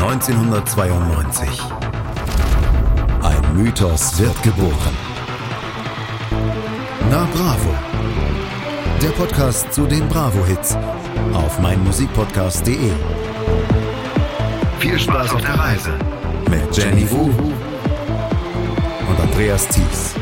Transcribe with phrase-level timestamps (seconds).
[0.00, 1.60] 1992.
[3.20, 4.96] Ein Mythos wird geboren.
[7.10, 7.74] Na Bravo.
[9.02, 10.76] Der Podcast zu den Bravo-Hits
[11.32, 12.92] auf meinmusikpodcast.de.
[14.78, 15.98] Viel Spaß auf der Reise
[16.48, 17.24] mit Jenny Wu
[19.08, 20.14] und Andreas Thies.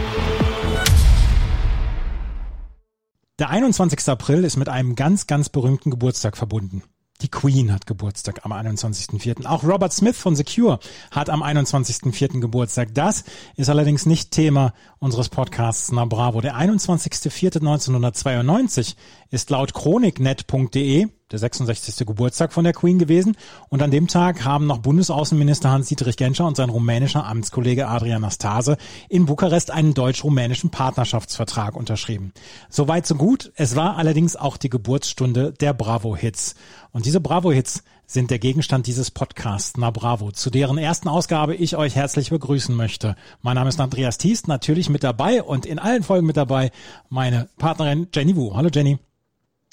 [3.38, 4.08] Der 21.
[4.08, 6.82] April ist mit einem ganz, ganz berühmten Geburtstag verbunden.
[7.22, 9.46] Die Queen hat Geburtstag am 21.04.
[9.46, 10.78] Auch Robert Smith von Secure
[11.10, 12.40] hat am 21.04.
[12.40, 12.92] Geburtstag.
[12.94, 13.24] Das
[13.56, 16.42] ist allerdings nicht Thema unseres Podcasts Na Bravo.
[16.42, 18.96] Der 21.04.1992
[19.30, 22.06] ist laut chroniknet.de der 66.
[22.06, 23.36] Geburtstag von der Queen gewesen.
[23.68, 28.76] Und an dem Tag haben noch Bundesaußenminister Hans-Dietrich Genscher und sein rumänischer Amtskollege Adrian Nastase
[29.08, 32.32] in Bukarest einen deutsch-rumänischen Partnerschaftsvertrag unterschrieben.
[32.68, 33.52] Soweit so gut.
[33.56, 36.54] Es war allerdings auch die Geburtsstunde der Bravo-Hits.
[36.92, 41.76] Und diese Bravo-Hits sind der Gegenstand dieses Podcasts Na Bravo, zu deren ersten Ausgabe ich
[41.76, 43.16] euch herzlich begrüßen möchte.
[43.42, 46.70] Mein Name ist Andreas Thies, natürlich mit dabei und in allen Folgen mit dabei
[47.08, 48.54] meine Partnerin Jenny Wu.
[48.54, 49.00] Hallo Jenny.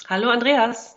[0.08, 0.96] Hallo Andreas.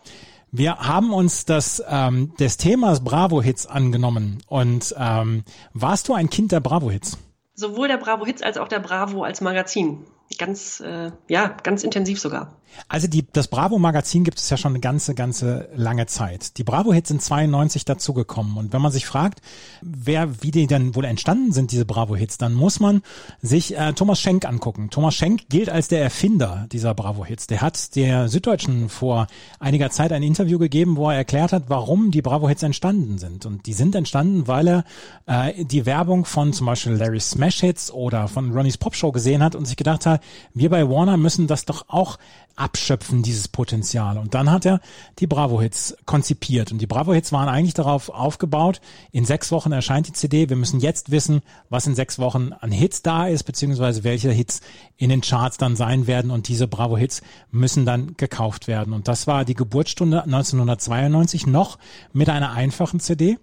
[0.50, 4.42] Wir haben uns das ähm, des Themas Bravo-Hits angenommen.
[4.46, 7.18] Und ähm, warst du ein Kind der Bravo-Hits?
[7.54, 10.04] Sowohl der Bravo-Hits als auch der Bravo als Magazin
[10.38, 12.56] ganz, äh, ja, ganz intensiv sogar.
[12.88, 16.56] Also die, das Bravo-Magazin gibt es ja schon eine ganze, ganze lange Zeit.
[16.58, 18.56] Die Bravo-Hits sind 92 dazugekommen.
[18.56, 19.40] Und wenn man sich fragt,
[19.82, 23.02] wer, wie die denn wohl entstanden sind, diese Bravo-Hits, dann muss man
[23.42, 24.90] sich äh, Thomas Schenk angucken.
[24.90, 27.46] Thomas Schenk gilt als der Erfinder dieser Bravo-Hits.
[27.46, 29.26] Der hat der Süddeutschen vor
[29.58, 33.46] einiger Zeit ein Interview gegeben, wo er erklärt hat, warum die Bravo-Hits entstanden sind.
[33.46, 34.84] Und die sind entstanden, weil er
[35.26, 39.42] äh, die Werbung von zum Beispiel Larry Smash Hits oder von Ronnie's Pop Show gesehen
[39.42, 40.22] hat und sich gedacht hat,
[40.54, 42.18] wir bei Warner müssen das doch auch
[42.58, 44.18] abschöpfen, dieses Potenzial.
[44.18, 44.80] Und dann hat er
[45.18, 46.72] die Bravo-Hits konzipiert.
[46.72, 48.80] Und die Bravo-Hits waren eigentlich darauf aufgebaut,
[49.12, 50.48] in sechs Wochen erscheint die CD.
[50.48, 54.60] Wir müssen jetzt wissen, was in sechs Wochen an Hits da ist, beziehungsweise welche Hits
[54.96, 56.30] in den Charts dann sein werden.
[56.30, 58.92] Und diese Bravo-Hits müssen dann gekauft werden.
[58.92, 61.78] Und das war die Geburtsstunde 1992 noch
[62.12, 63.38] mit einer einfachen CD.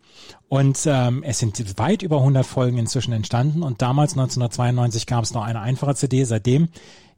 [0.47, 3.63] Und ähm, es sind weit über 100 Folgen inzwischen entstanden.
[3.63, 6.23] Und damals, 1992, gab es noch eine einfache CD.
[6.23, 6.69] Seitdem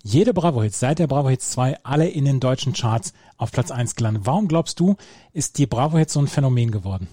[0.08, 3.72] jede Bravo Hits, seit der Bravo Hits 2, alle in den deutschen Charts auf Platz
[3.72, 4.26] 1 gelandet.
[4.26, 4.96] Warum glaubst du,
[5.34, 7.08] ist die Bravo Hits so ein Phänomen geworden?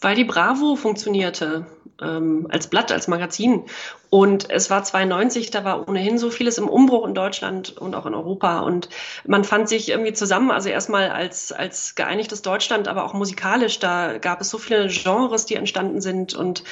[0.00, 1.66] Weil die Bravo funktionierte
[2.02, 3.64] ähm, als Blatt, als Magazin.
[4.10, 8.04] Und es war 92, da war ohnehin so vieles im Umbruch in Deutschland und auch
[8.04, 8.60] in Europa.
[8.60, 8.90] Und
[9.26, 13.78] man fand sich irgendwie zusammen, also erstmal als, als geeinigtes Deutschland, aber auch musikalisch.
[13.78, 16.62] Da gab es so viele Genres, die entstanden sind und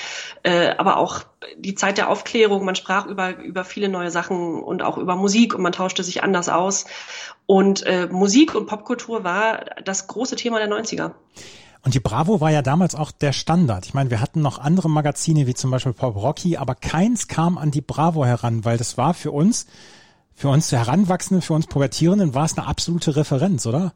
[0.43, 1.23] äh, aber auch
[1.57, 2.65] die Zeit der Aufklärung.
[2.65, 6.23] Man sprach über, über viele neue Sachen und auch über Musik und man tauschte sich
[6.23, 6.85] anders aus.
[7.47, 11.13] Und äh, Musik und Popkultur war das große Thema der 90er.
[11.83, 13.87] Und die Bravo war ja damals auch der Standard.
[13.87, 17.57] Ich meine, wir hatten noch andere Magazine wie zum Beispiel Pop Rocky, aber keins kam
[17.57, 19.67] an die Bravo heran, weil das war für uns,
[20.35, 23.93] für uns Heranwachsenden, für uns Pubertierenden war es eine absolute Referenz, oder?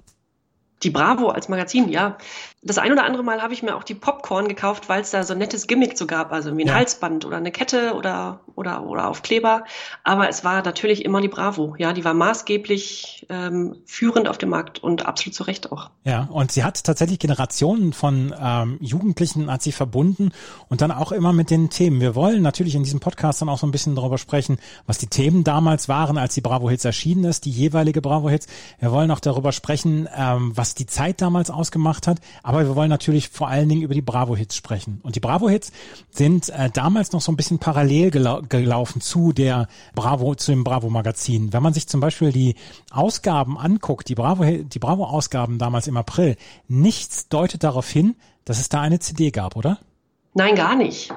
[0.85, 2.19] Die Bravo als Magazin, ja.
[2.63, 5.23] Das ein oder andere Mal habe ich mir auch die Popcorn gekauft, weil es da
[5.23, 6.75] so ein nettes Gimmick so gab, also wie ein ja.
[6.75, 9.65] Halsband oder eine Kette oder, oder, oder Aufkleber.
[10.03, 11.93] Aber es war natürlich immer die Bravo, ja.
[11.93, 15.91] Die war maßgeblich ähm, führend auf dem Markt und absolut zu Recht auch.
[16.05, 20.33] Ja, und sie hat tatsächlich Generationen von ähm, Jugendlichen hat sie verbunden
[20.69, 22.01] und dann auch immer mit den Themen.
[22.01, 25.07] Wir wollen natürlich in diesem Podcast dann auch so ein bisschen darüber sprechen, was die
[25.07, 28.47] Themen damals waren, als die Bravo Hits erschienen ist, die jeweilige Bravo Hits.
[28.79, 32.19] Wir wollen auch darüber sprechen, ähm, was die Zeit damals ausgemacht hat.
[32.43, 35.01] Aber wir wollen natürlich vor allen Dingen über die Bravo-Hits sprechen.
[35.03, 35.73] Und die Bravo-Hits
[36.11, 40.65] sind äh, damals noch so ein bisschen parallel gelau gelaufen zu der Bravo, zu dem
[40.65, 41.53] Bravo-Magazin.
[41.53, 42.55] Wenn man sich zum Beispiel die
[42.91, 46.37] Ausgaben anguckt, die Bravo, die Bravo-Ausgaben damals im April,
[46.69, 49.79] nichts deutet darauf hin, dass es da eine CD gab, oder?
[50.35, 51.13] Nein, gar nicht.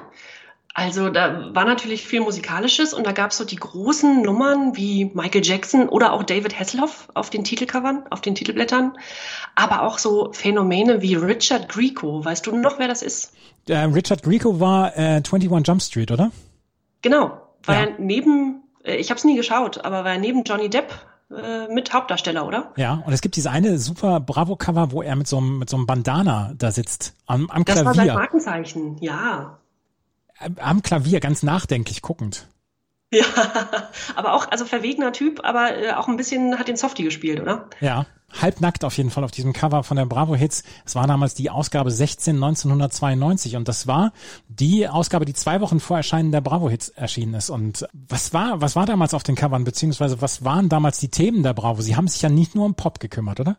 [0.78, 5.06] Also da war natürlich viel Musikalisches und da gab es so die großen Nummern wie
[5.12, 8.92] Michael Jackson oder auch David Hasselhoff auf den Titelcovern, auf den Titelblättern,
[9.56, 12.24] aber auch so Phänomene wie Richard Grieco.
[12.24, 13.32] Weißt du noch, wer das ist?
[13.68, 16.30] Äh, Richard Grieco war äh, 21 Jump Street, oder?
[17.02, 17.80] Genau, war ja.
[17.80, 20.92] er neben, äh, ich habe es nie geschaut, aber war er neben Johnny Depp
[21.32, 22.72] äh, mit Hauptdarsteller, oder?
[22.76, 25.76] Ja, und es gibt dieses eine super Bravo-Cover, wo er mit so einem mit so
[25.76, 27.82] einem Bandana da sitzt am, am Klavier.
[27.82, 29.57] Das war sein Markenzeichen, ja
[30.38, 32.48] am Klavier ganz nachdenklich guckend.
[33.10, 33.24] Ja,
[34.16, 37.68] aber auch, also verwegener Typ, aber äh, auch ein bisschen hat den Softie gespielt, oder?
[37.80, 40.62] Ja, halbnackt auf jeden Fall auf diesem Cover von der Bravo Hits.
[40.84, 44.12] Es war damals die Ausgabe 16 1992 und das war
[44.48, 47.48] die Ausgabe, die zwei Wochen vor Erscheinen der Bravo Hits erschienen ist.
[47.48, 51.42] Und was war, was war damals auf den Covern, beziehungsweise was waren damals die Themen
[51.42, 51.80] der Bravo?
[51.80, 53.56] Sie haben sich ja nicht nur um Pop gekümmert, oder?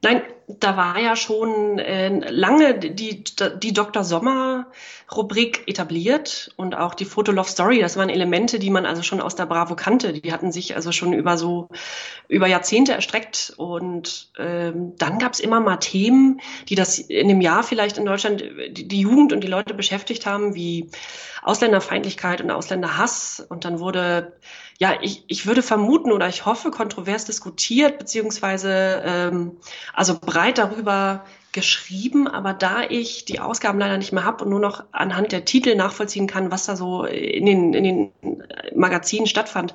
[0.00, 3.24] Nein, da war ja schon äh, lange die,
[3.62, 4.02] die Dr.
[4.02, 7.80] Sommer-Rubrik etabliert und auch die Fotolove Story.
[7.80, 10.12] Das waren Elemente, die man also schon aus der Bravo kannte.
[10.12, 11.68] Die hatten sich also schon über so
[12.28, 13.52] über Jahrzehnte erstreckt.
[13.56, 18.06] Und ähm, dann gab es immer mal Themen, die das in dem Jahr vielleicht in
[18.06, 20.88] Deutschland die, die Jugend und die Leute beschäftigt haben, wie
[21.42, 23.44] Ausländerfeindlichkeit und Ausländerhass.
[23.48, 24.32] Und dann wurde
[24.78, 29.56] ja, ich, ich würde vermuten oder ich hoffe, kontrovers diskutiert, beziehungsweise ähm,
[29.92, 34.60] also breit darüber geschrieben, aber da ich die Ausgaben leider nicht mehr habe und nur
[34.60, 38.12] noch anhand der Titel nachvollziehen kann, was da so in den, in den
[38.74, 39.74] Magazinen stattfand,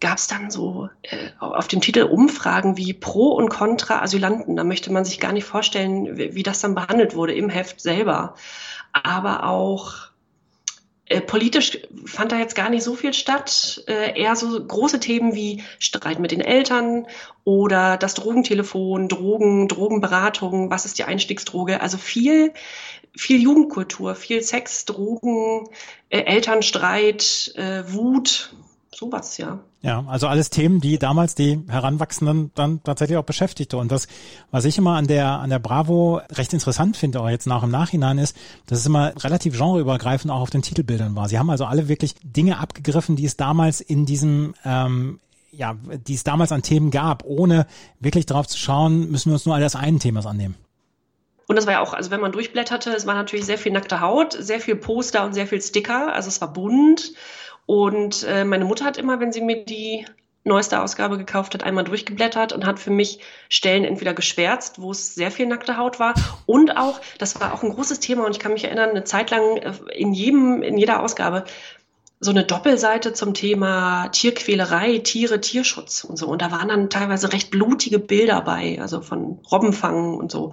[0.00, 4.54] gab es dann so äh, auf dem Titel Umfragen wie Pro und Contra Asylanten.
[4.54, 7.80] Da möchte man sich gar nicht vorstellen, wie, wie das dann behandelt wurde im Heft
[7.80, 8.34] selber.
[8.92, 10.07] Aber auch
[11.08, 13.82] äh, politisch fand da jetzt gar nicht so viel statt.
[13.86, 17.06] Äh, eher so große Themen wie Streit mit den Eltern
[17.44, 21.80] oder das Drogentelefon, Drogen, Drogenberatung, was ist die Einstiegsdroge?
[21.80, 22.52] Also viel,
[23.16, 25.68] viel Jugendkultur, viel Sex, Drogen,
[26.10, 28.52] äh, Elternstreit, äh, Wut,
[28.98, 29.60] sowas, ja.
[29.80, 33.76] Ja, also alles Themen, die damals die Heranwachsenden dann tatsächlich auch beschäftigte.
[33.76, 34.08] Und das,
[34.50, 37.70] was ich immer an der, an der Bravo recht interessant finde, auch jetzt nach im
[37.70, 38.36] Nachhinein ist,
[38.66, 41.28] dass es immer relativ genreübergreifend auch auf den Titelbildern war.
[41.28, 45.20] Sie haben also alle wirklich Dinge abgegriffen, die es damals in diesem, ähm,
[45.52, 47.66] ja, die es damals an Themen gab, ohne
[48.00, 50.56] wirklich darauf zu schauen, müssen wir uns nur all das einen Themas annehmen.
[51.46, 54.02] Und das war ja auch, also wenn man durchblätterte, es war natürlich sehr viel nackte
[54.02, 56.12] Haut, sehr viel Poster und sehr viel Sticker.
[56.12, 57.12] Also es war bunt.
[57.68, 60.06] Und äh, meine Mutter hat immer, wenn sie mir die
[60.42, 63.18] neueste Ausgabe gekauft hat, einmal durchgeblättert und hat für mich
[63.50, 66.14] Stellen entweder geschwärzt, wo es sehr viel nackte Haut war
[66.46, 69.30] und auch, das war auch ein großes Thema und ich kann mich erinnern, eine Zeit
[69.30, 71.44] lang äh, in jedem, in jeder Ausgabe
[72.20, 76.26] so eine Doppelseite zum Thema Tierquälerei, Tiere, Tierschutz und so.
[76.26, 80.52] Und da waren dann teilweise recht blutige Bilder bei, also von Robbenfangen und so.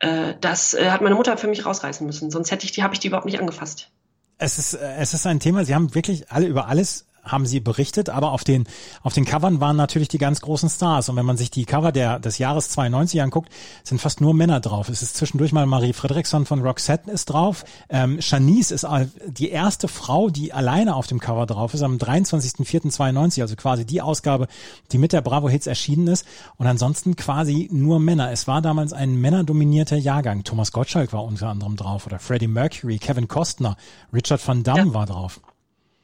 [0.00, 2.94] Äh, das äh, hat meine Mutter für mich rausreißen müssen, sonst hätte ich die, habe
[2.94, 3.90] ich die überhaupt nicht angefasst
[4.38, 7.60] es ist, äh, es ist ein Thema, Sie haben wirklich alle über alles haben sie
[7.60, 8.64] berichtet, aber auf den,
[9.02, 11.08] auf den Covern waren natürlich die ganz großen Stars.
[11.08, 13.50] Und wenn man sich die Cover der, des Jahres 92 anguckt,
[13.84, 14.88] sind fast nur Männer drauf.
[14.88, 17.64] Es ist zwischendurch mal Marie Fredriksson von Roxette ist drauf.
[17.88, 18.86] Ähm, Shanice ist
[19.26, 24.00] die erste Frau, die alleine auf dem Cover drauf ist, am 23.04.92, also quasi die
[24.00, 24.46] Ausgabe,
[24.92, 26.26] die mit der Bravo Hits erschienen ist.
[26.56, 28.30] Und ansonsten quasi nur Männer.
[28.30, 30.44] Es war damals ein männerdominierter Jahrgang.
[30.44, 33.76] Thomas Gottschalk war unter anderem drauf oder Freddie Mercury, Kevin Costner,
[34.12, 34.94] Richard van Damme ja.
[34.94, 35.40] war drauf.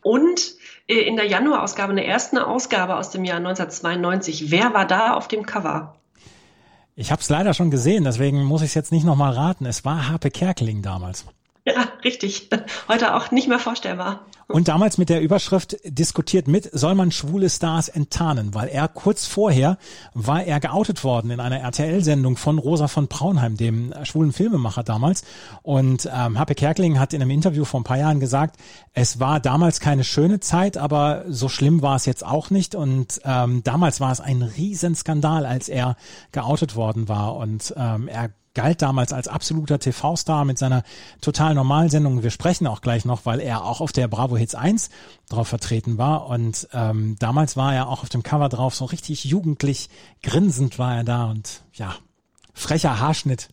[0.02, 0.56] Und
[0.87, 5.29] in der Januarausgabe, in der ersten Ausgabe aus dem Jahr 1992, wer war da auf
[5.29, 5.96] dem Cover?
[6.94, 9.64] Ich habe es leider schon gesehen, deswegen muss ich es jetzt nicht nochmal raten.
[9.64, 11.25] Es war Harpe Kerkeling damals.
[11.64, 12.49] Ja, richtig.
[12.88, 14.26] Heute auch nicht mehr vorstellbar.
[14.49, 19.26] Und damals mit der Überschrift diskutiert mit, soll man schwule Stars enttarnen, weil er kurz
[19.26, 19.79] vorher
[20.12, 25.23] war er geoutet worden in einer RTL-Sendung von Rosa von Braunheim, dem schwulen Filmemacher damals.
[25.62, 28.56] Und ähm, Happe Kerkeling hat in einem Interview vor ein paar Jahren gesagt,
[28.93, 32.75] es war damals keine schöne Zeit, aber so schlimm war es jetzt auch nicht.
[32.75, 35.97] Und ähm, damals war es ein Riesenskandal, als er
[36.32, 37.37] geoutet worden war.
[37.37, 40.82] Und ähm, er galt damals als absoluter TV-Star mit seiner
[41.20, 42.22] total normalen Sendung.
[42.22, 44.90] Wir sprechen auch gleich noch, weil er auch auf der Bravo Hits 1
[45.28, 46.26] drauf vertreten war.
[46.26, 49.88] Und ähm, damals war er auch auf dem Cover drauf, so richtig jugendlich,
[50.22, 51.94] grinsend war er da und ja,
[52.52, 53.49] frecher Haarschnitt.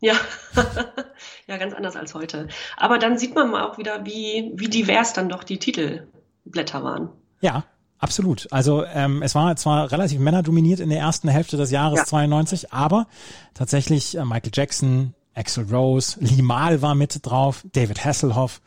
[0.00, 0.14] Ja,
[1.48, 2.48] ja, ganz anders als heute.
[2.76, 7.10] Aber dann sieht man mal auch wieder, wie, wie divers dann doch die Titelblätter waren.
[7.40, 7.64] Ja,
[7.98, 8.46] Absolut.
[8.52, 12.04] Also ähm, es war zwar relativ männerdominiert in der ersten Hälfte des Jahres ja.
[12.04, 13.06] 92, aber
[13.54, 18.60] tatsächlich äh, Michael Jackson, Axel Rose, Lee Mahl war mit drauf, David Hasselhoff,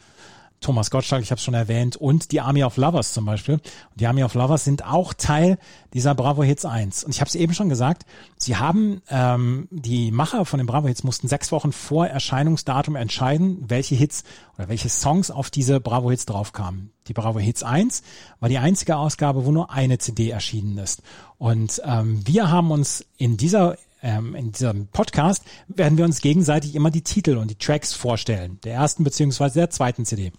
[0.61, 3.55] Thomas Gottschalk, ich habe es schon erwähnt, und die Army of Lovers zum Beispiel.
[3.55, 5.57] Und die Army of Lovers sind auch Teil
[5.95, 7.03] dieser Bravo Hits 1.
[7.03, 8.05] Und ich habe es eben schon gesagt,
[8.37, 13.65] sie haben, ähm, die Macher von den Bravo Hits mussten sechs Wochen vor Erscheinungsdatum entscheiden,
[13.67, 14.23] welche Hits
[14.55, 16.91] oder welche Songs auf diese Bravo Hits draufkamen.
[17.07, 18.03] Die Bravo Hits 1
[18.39, 21.01] war die einzige Ausgabe, wo nur eine CD erschienen ist.
[21.39, 26.75] Und ähm, wir haben uns in dieser ähm, in diesem Podcast werden wir uns gegenseitig
[26.75, 30.31] immer die Titel und die Tracks vorstellen, der ersten beziehungsweise der zweiten CD.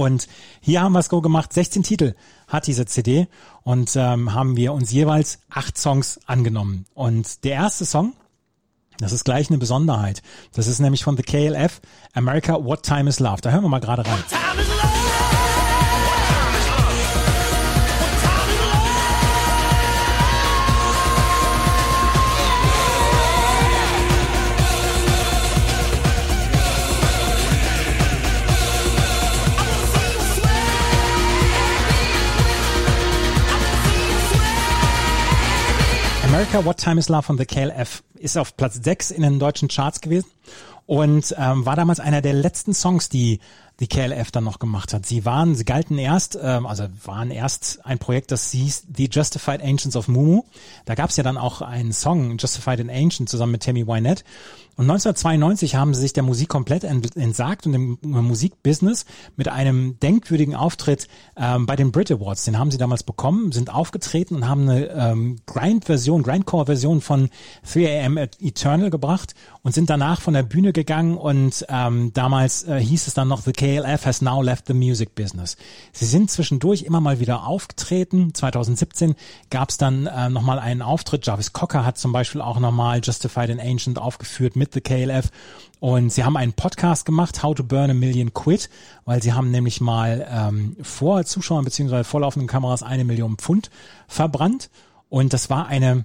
[0.00, 0.28] Und
[0.62, 2.14] hier haben wir es gemacht, 16 Titel
[2.48, 3.28] hat diese CD
[3.64, 6.86] und ähm, haben wir uns jeweils acht Songs angenommen.
[6.94, 8.14] Und der erste Song,
[8.98, 10.22] das ist gleich eine Besonderheit.
[10.54, 11.82] Das ist nämlich von The KLF,
[12.14, 13.42] America What Time is Love.
[13.42, 14.24] Da hören wir mal gerade rein.
[36.40, 39.68] America, What Time Is Love von The KLF, ist auf Platz 6 in den deutschen
[39.68, 40.30] Charts gewesen.
[40.86, 43.40] Und ähm, war damals einer der letzten Songs, die
[43.80, 45.06] die KLF dann noch gemacht hat.
[45.06, 49.62] Sie waren, sie galten erst, ähm, also waren erst ein Projekt, das hieß The Justified
[49.62, 50.44] Ancients of Mumu.
[50.84, 54.22] Da gab es ja dann auch einen Song, Justified and Ancient, zusammen mit Tammy Wynette.
[54.80, 59.04] Und 1992 haben sie sich der Musik komplett entsagt und im Musikbusiness
[59.36, 61.06] mit einem denkwürdigen Auftritt
[61.36, 62.46] ähm, bei den Brit Awards.
[62.46, 67.28] Den haben sie damals bekommen, sind aufgetreten und haben eine ähm, Grind-Version, Grindcore-Version von
[67.66, 73.06] 3am Eternal gebracht und sind danach von der Bühne gegangen und ähm, damals äh, hieß
[73.06, 75.56] es dann noch, The KLF has now left the music business.
[75.92, 78.34] Sie sind zwischendurch immer mal wieder aufgetreten.
[78.34, 79.14] 2017
[79.50, 81.26] gab es dann äh, nochmal einen Auftritt.
[81.26, 85.30] Jarvis Cocker hat zum Beispiel auch nochmal Justified and Ancient aufgeführt mit The KLF.
[85.80, 88.68] Und sie haben einen Podcast gemacht, How to Burn a Million Quid,
[89.04, 93.70] weil sie haben nämlich mal ähm, vor Zuschauern beziehungsweise vorlaufenden Kameras eine Million Pfund
[94.08, 94.70] verbrannt.
[95.08, 96.04] Und das war eine,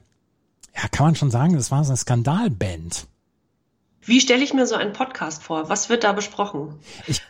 [0.75, 3.07] ja, kann man schon sagen, das war so eine Skandalband.
[4.05, 5.67] Wie stelle ich mir so einen Podcast vor?
[5.67, 6.79] Was wird da besprochen?
[7.07, 7.21] Ich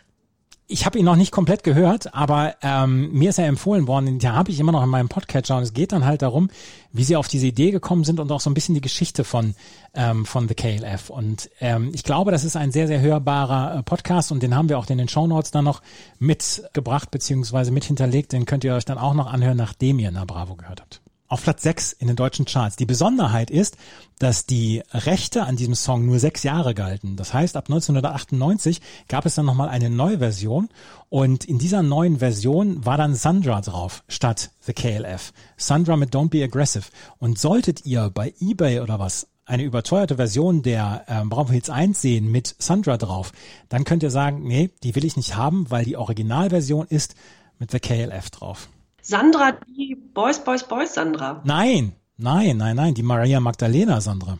[0.68, 4.32] ich habe ihn noch nicht komplett gehört, aber ähm, mir ist er empfohlen worden, den
[4.32, 6.50] habe ich immer noch in meinem Podcatcher und es geht dann halt darum,
[6.92, 9.54] wie sie auf diese Idee gekommen sind und auch so ein bisschen die Geschichte von
[9.94, 11.10] ähm, von The KLF.
[11.10, 14.68] Und ähm, ich glaube, das ist ein sehr, sehr hörbarer äh, Podcast und den haben
[14.68, 15.82] wir auch in den Show Notes dann noch
[16.18, 18.32] mitgebracht beziehungsweise mit hinterlegt.
[18.32, 21.42] Den könnt ihr euch dann auch noch anhören, nachdem ihr Na Bravo gehört habt auf
[21.42, 22.76] Platz 6 in den deutschen Charts.
[22.76, 23.76] Die Besonderheit ist,
[24.18, 27.16] dass die Rechte an diesem Song nur sechs Jahre galten.
[27.16, 30.68] Das heißt, ab 1998 gab es dann nochmal eine neue Version
[31.08, 35.32] und in dieser neuen Version war dann Sandra drauf statt The KLF.
[35.56, 36.84] Sandra mit Don't Be Aggressive.
[37.18, 42.00] Und solltet ihr bei eBay oder was eine überteuerte Version der ähm, Bravo Hits 1
[42.00, 43.32] sehen mit Sandra drauf,
[43.68, 47.14] dann könnt ihr sagen, nee, die will ich nicht haben, weil die Originalversion ist
[47.58, 48.68] mit The KLF drauf.
[49.06, 51.40] Sandra, die Boys, Boys, Boys Sandra.
[51.44, 54.38] Nein, nein, nein, nein, die Maria Magdalena Sandra.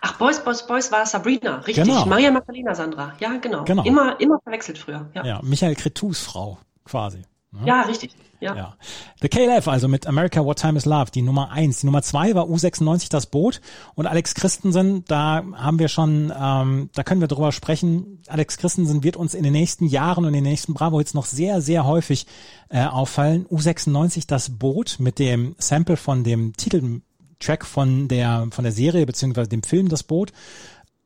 [0.00, 1.84] Ach, Boys, Boys, Boys war Sabrina, richtig.
[1.84, 2.04] Genau.
[2.04, 3.62] Maria Magdalena Sandra, ja, genau.
[3.62, 3.84] genau.
[3.84, 5.08] Immer, immer verwechselt früher.
[5.14, 7.22] Ja, ja Michael Cretus Frau, quasi.
[7.50, 7.66] Ne?
[7.66, 8.14] Ja, richtig.
[8.40, 8.54] Ja.
[8.54, 8.76] ja.
[9.20, 11.80] The KLF, also mit America What Time Is Love, die Nummer eins.
[11.80, 13.60] Die Nummer zwei war U96 das Boot
[13.94, 18.22] und Alex Christensen, da haben wir schon, ähm, da können wir drüber sprechen.
[18.28, 21.24] Alex Christensen wird uns in den nächsten Jahren und in den nächsten Bravo jetzt noch
[21.24, 22.26] sehr, sehr häufig
[22.68, 23.46] äh, auffallen.
[23.46, 29.48] U96 das Boot mit dem Sample von dem Titeltrack von der, von der Serie beziehungsweise
[29.48, 30.32] dem Film Das Boot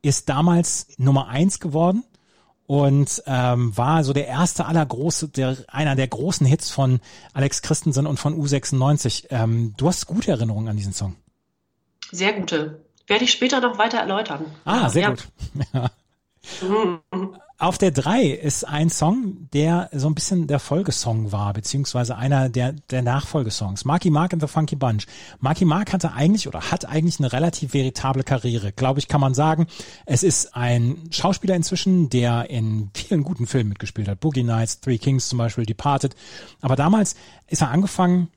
[0.03, 2.03] ist damals Nummer eins geworden
[2.65, 6.99] und ähm, war so der erste aller große, der, einer der großen Hits von
[7.33, 9.25] Alex Christensen und von U96.
[9.29, 11.15] Ähm, du hast gute Erinnerungen an diesen Song.
[12.11, 12.83] Sehr gute.
[13.07, 14.45] Werde ich später noch weiter erläutern.
[14.65, 15.09] Ah, sehr ja.
[15.09, 15.27] gut.
[15.73, 15.89] Ja.
[16.61, 17.37] Mhm.
[17.59, 22.49] Auf der drei ist ein Song, der so ein bisschen der Folgesong war, beziehungsweise einer
[22.49, 23.85] der, der Nachfolgesongs.
[23.85, 25.05] Marky Mark and the Funky Bunch.
[25.39, 29.33] Marky Mark hatte eigentlich oder hat eigentlich eine relativ veritable Karriere, glaube ich, kann man
[29.33, 29.67] sagen.
[30.05, 34.19] Es ist ein Schauspieler inzwischen, der in vielen guten Filmen mitgespielt hat.
[34.19, 36.15] Boogie Nights, Three Kings zum Beispiel, Departed.
[36.59, 37.15] Aber damals
[37.47, 38.29] ist er angefangen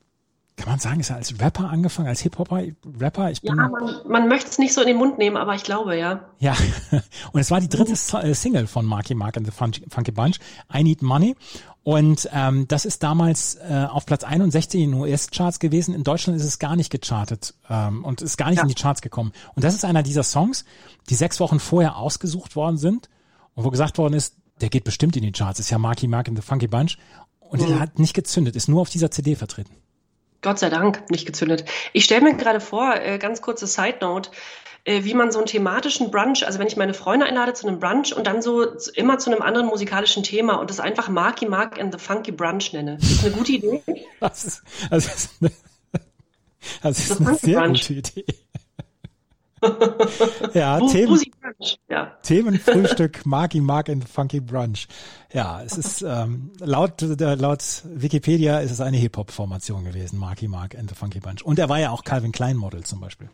[0.57, 2.63] kann man sagen, ist er als Rapper angefangen, als Hip-Hopper,
[2.99, 3.29] Rapper?
[3.29, 5.63] Ich bin ja, man, man möchte es nicht so in den Mund nehmen, aber ich
[5.63, 6.25] glaube, ja.
[6.39, 6.55] Ja,
[7.31, 10.39] und es war die dritte äh, Single von Marky Mark and the Funky Bunch,
[10.73, 11.35] I Need Money.
[11.83, 15.93] Und ähm, das ist damals äh, auf Platz 61 in den US-Charts gewesen.
[15.93, 18.63] In Deutschland ist es gar nicht gechartet ähm, und ist gar nicht ja.
[18.63, 19.31] in die Charts gekommen.
[19.55, 20.65] Und das ist einer dieser Songs,
[21.09, 23.09] die sechs Wochen vorher ausgesucht worden sind
[23.53, 25.59] und wo gesagt worden ist, der geht bestimmt in die Charts.
[25.59, 26.97] ist ja Marky Mark and the Funky Bunch.
[27.39, 27.67] Und mhm.
[27.67, 29.71] der hat nicht gezündet, ist nur auf dieser CD vertreten.
[30.41, 31.65] Gott sei Dank nicht gezündet.
[31.93, 34.29] Ich stelle mir gerade vor, äh, ganz kurze Side Note,
[34.83, 37.79] äh, wie man so einen thematischen Brunch, also wenn ich meine Freunde einlade zu einem
[37.79, 38.63] Brunch und dann so
[38.95, 42.71] immer zu einem anderen musikalischen Thema und das einfach Marky Mark and the Funky Brunch
[42.73, 42.97] nenne.
[42.99, 43.83] Das ist eine gute Idee.
[44.19, 45.51] Das ist, das ist eine,
[46.81, 47.87] das ist eine sehr Brunch.
[47.87, 48.25] gute Idee.
[50.53, 51.21] Ja, Themen,
[51.89, 52.11] ja.
[52.21, 54.87] Themenfrühstück, Marky Mark and Funky Brunch.
[55.33, 60.77] Ja, es ist ähm, laut äh, laut Wikipedia ist es eine Hip-Hop-Formation gewesen, Marky Mark
[60.77, 61.43] and the Funky Bunch.
[61.43, 63.29] Und er war ja auch Calvin Klein Model zum Beispiel.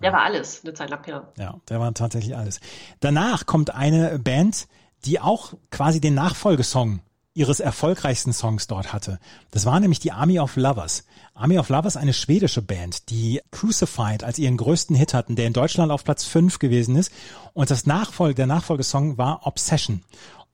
[0.00, 1.28] Der war alles, eine Zeit lang, ja.
[1.38, 2.60] Ja, der war tatsächlich alles.
[3.00, 4.68] Danach kommt eine Band,
[5.04, 7.00] die auch quasi den Nachfolgesong
[7.34, 9.18] ihres erfolgreichsten Songs dort hatte.
[9.50, 11.04] Das war nämlich die Army of Lovers.
[11.34, 15.52] Army of Lovers, eine schwedische Band, die Crucified als ihren größten Hit hatten, der in
[15.52, 17.12] Deutschland auf Platz 5 gewesen ist.
[17.52, 20.02] Und das Nachfolge, der Nachfolgesong war Obsession.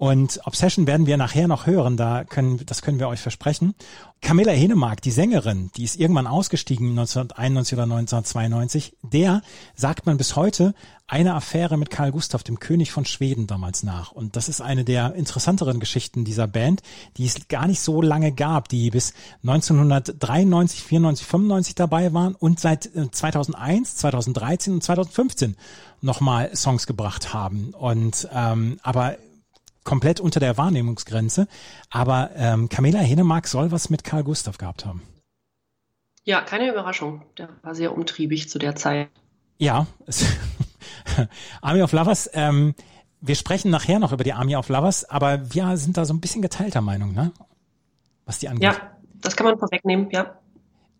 [0.00, 3.74] Und Obsession werden wir nachher noch hören, da können, das können wir euch versprechen.
[4.22, 9.42] Camilla Henemark, die Sängerin, die ist irgendwann ausgestiegen 1991 oder 1992, der
[9.74, 10.74] sagt man bis heute
[11.06, 14.10] eine Affäre mit Karl Gustav, dem König von Schweden damals nach.
[14.10, 16.82] Und das ist eine der interessanteren Geschichten dieser Band,
[17.18, 22.58] die es gar nicht so lange gab, die bis 1993, 94, 95 dabei waren und
[22.58, 25.56] seit 2001, äh, 2013 und 2015
[26.00, 27.74] nochmal Songs gebracht haben.
[27.74, 29.18] Und ähm, aber
[29.84, 31.48] komplett unter der Wahrnehmungsgrenze.
[31.90, 35.02] Aber ähm, Camilla Henemark soll was mit Karl Gustav gehabt haben.
[36.24, 37.22] Ja, keine Überraschung.
[37.38, 39.08] Der war sehr umtriebig zu der Zeit.
[39.58, 39.86] Ja,
[41.60, 42.74] Army of Lovers, ähm,
[43.20, 46.20] wir sprechen nachher noch über die Army of Lovers, aber wir sind da so ein
[46.20, 47.32] bisschen geteilter Meinung, ne?
[48.24, 48.64] Was die angeht.
[48.64, 48.76] Ja,
[49.20, 50.38] das kann man vorwegnehmen, ja.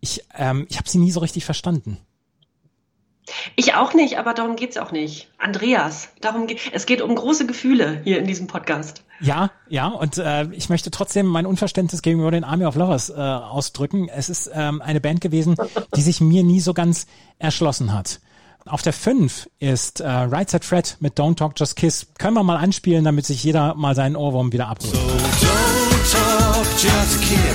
[0.01, 1.99] Ich, ähm, ich habe sie nie so richtig verstanden.
[3.57, 5.29] Ich auch nicht, aber darum geht's auch nicht.
[5.39, 9.03] Andreas, darum geht es geht um große Gefühle hier in diesem Podcast.
[9.21, 13.15] Ja, ja, und äh, ich möchte trotzdem mein Unverständnis gegenüber den Army of Lovers äh,
[13.15, 14.09] ausdrücken.
[14.09, 15.57] Es ist ähm, eine Band gewesen,
[15.95, 17.07] die sich mir nie so ganz
[17.39, 18.21] erschlossen hat.
[18.67, 22.07] Auf der 5 ist äh, Right Set Fred mit Don't Talk Just Kiss.
[22.19, 24.95] Können wir mal anspielen, damit sich jeder mal seinen Ohrwurm wieder abholt.
[24.95, 27.50] So don't talk, just kiss.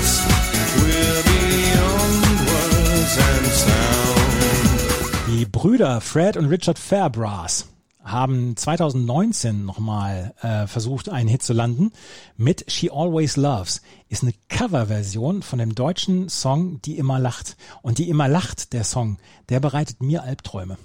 [5.55, 7.69] Brüder Fred und Richard Fairbrass
[8.03, 11.93] haben 2019 nochmal äh, versucht, einen Hit zu landen
[12.35, 13.81] mit She Always Loves.
[14.09, 17.55] Ist eine Coverversion von dem deutschen Song Die immer lacht.
[17.81, 20.77] Und Die immer lacht, der Song, der bereitet mir Albträume.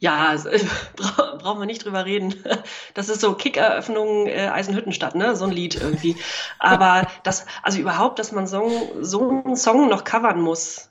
[0.00, 0.34] Ja,
[0.96, 2.34] bra brauchen wir nicht drüber reden.
[2.94, 5.36] Das ist so Kickeröffnung äh, Eisenhüttenstadt, ne?
[5.36, 6.16] So ein Lied irgendwie.
[6.58, 10.87] Aber das, also überhaupt, dass man so, so einen Song noch covern muss,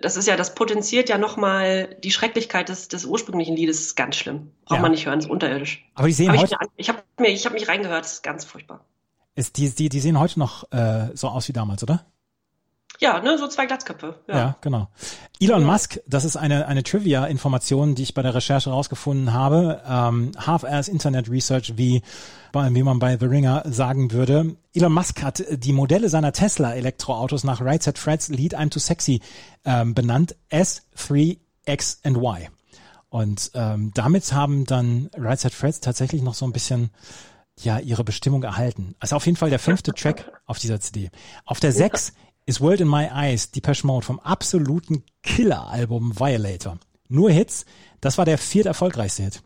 [0.00, 4.50] das ist ja, das potenziert ja nochmal die Schrecklichkeit des, des ursprünglichen Liedes, ganz schlimm.
[4.64, 4.82] Braucht ja.
[4.82, 5.84] man nicht hören, ist unterirdisch.
[5.94, 6.56] Aber die sehen hab heute.
[6.76, 8.84] Ich, ich habe mir, ich habe mich reingehört, das ist ganz furchtbar.
[9.34, 12.04] Ist die, die, die sehen heute noch äh, so aus wie damals, oder?
[13.00, 14.14] Ja, ne, so zwei Glatzköpfe.
[14.28, 14.88] Ja, ja genau.
[15.40, 15.66] Elon ja.
[15.66, 19.82] Musk, das ist eine, eine Trivia-Information, die ich bei der Recherche rausgefunden habe.
[19.86, 22.02] Ähm, Half-Ass Internet Research, wie,
[22.52, 24.56] wie man bei The Ringer sagen würde.
[24.72, 29.20] Elon Musk hat die Modelle seiner Tesla-Elektroautos nach Right Set Freds Lead I'm Too Sexy
[29.64, 30.36] ähm, benannt.
[30.48, 32.48] S, 3, X and Y.
[33.08, 36.90] Und ähm, damit haben dann Right Set Freds tatsächlich noch so ein bisschen
[37.60, 38.94] ja ihre Bestimmung erhalten.
[39.00, 41.10] Also auf jeden Fall der fünfte Track auf dieser CD.
[41.44, 42.12] Auf der sechs
[42.52, 46.78] ist World in My Eyes, Depeche Mode vom absoluten Killer-Album Violator.
[47.08, 47.64] Nur Hits,
[48.02, 49.42] das war der viert erfolgreichste Hit.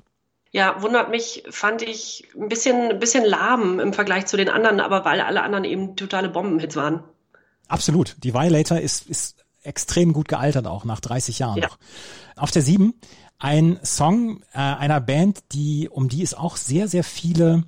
[0.51, 4.81] Ja, wundert mich, fand ich ein bisschen, ein bisschen lahm im Vergleich zu den anderen,
[4.81, 7.05] aber weil alle anderen eben totale Bombenhits waren.
[7.69, 8.16] Absolut.
[8.25, 11.69] Die Violator ist, ist extrem gut gealtert auch nach 30 Jahren ja.
[11.69, 11.79] noch.
[12.37, 12.95] Auf der sieben
[13.38, 17.64] ein Song äh, einer Band, die um die es auch sehr sehr viele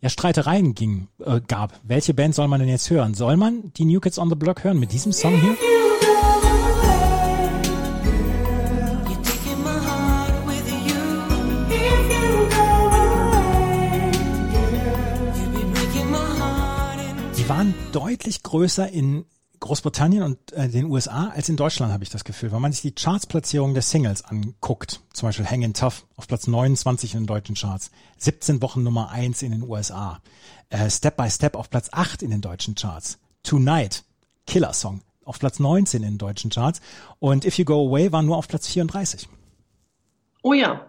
[0.00, 1.80] ja, Streitereien ging, äh, gab.
[1.82, 3.14] Welche Band soll man denn jetzt hören?
[3.14, 5.56] Soll man die New Kids on the Block hören mit diesem Song hier?
[17.36, 19.24] Die waren deutlich größer in
[19.60, 22.52] Großbritannien und äh, den USA als in Deutschland, habe ich das Gefühl.
[22.52, 27.14] Wenn man sich die Chartsplatzierung der Singles anguckt, zum Beispiel Hangin' Tough auf Platz 29
[27.14, 30.20] in den deutschen Charts, 17 Wochen Nummer 1 in den USA,
[30.70, 34.04] äh, Step by Step auf Platz 8 in den deutschen Charts, Tonight,
[34.46, 36.80] Killer Song, auf Platz 19 in den deutschen Charts
[37.18, 39.28] und If You Go Away war nur auf Platz 34.
[40.42, 40.86] Oh ja,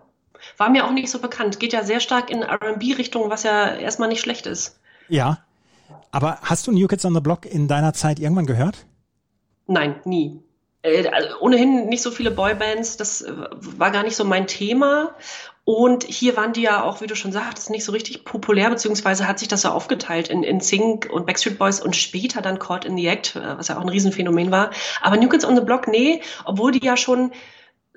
[0.58, 1.60] war mir auch nicht so bekannt.
[1.60, 4.80] Geht ja sehr stark in R&B-Richtung, was ja erstmal nicht schlecht ist.
[5.08, 5.40] Ja,
[6.12, 8.86] aber hast du New Kids on the Block in deiner Zeit irgendwann gehört?
[9.68, 10.42] Nein, nie.
[10.82, 15.16] Äh, also ohnehin nicht so viele Boybands, das äh, war gar nicht so mein Thema.
[15.66, 19.28] Und hier waren die ja auch, wie du schon sagtest, nicht so richtig populär, beziehungsweise
[19.28, 22.86] hat sich das so aufgeteilt in, in Sync und Backstreet Boys und später dann Caught
[22.86, 24.72] in the Act, äh, was ja auch ein Riesenphänomen war.
[25.02, 27.32] Aber New Kids on the Block, nee, obwohl die ja schon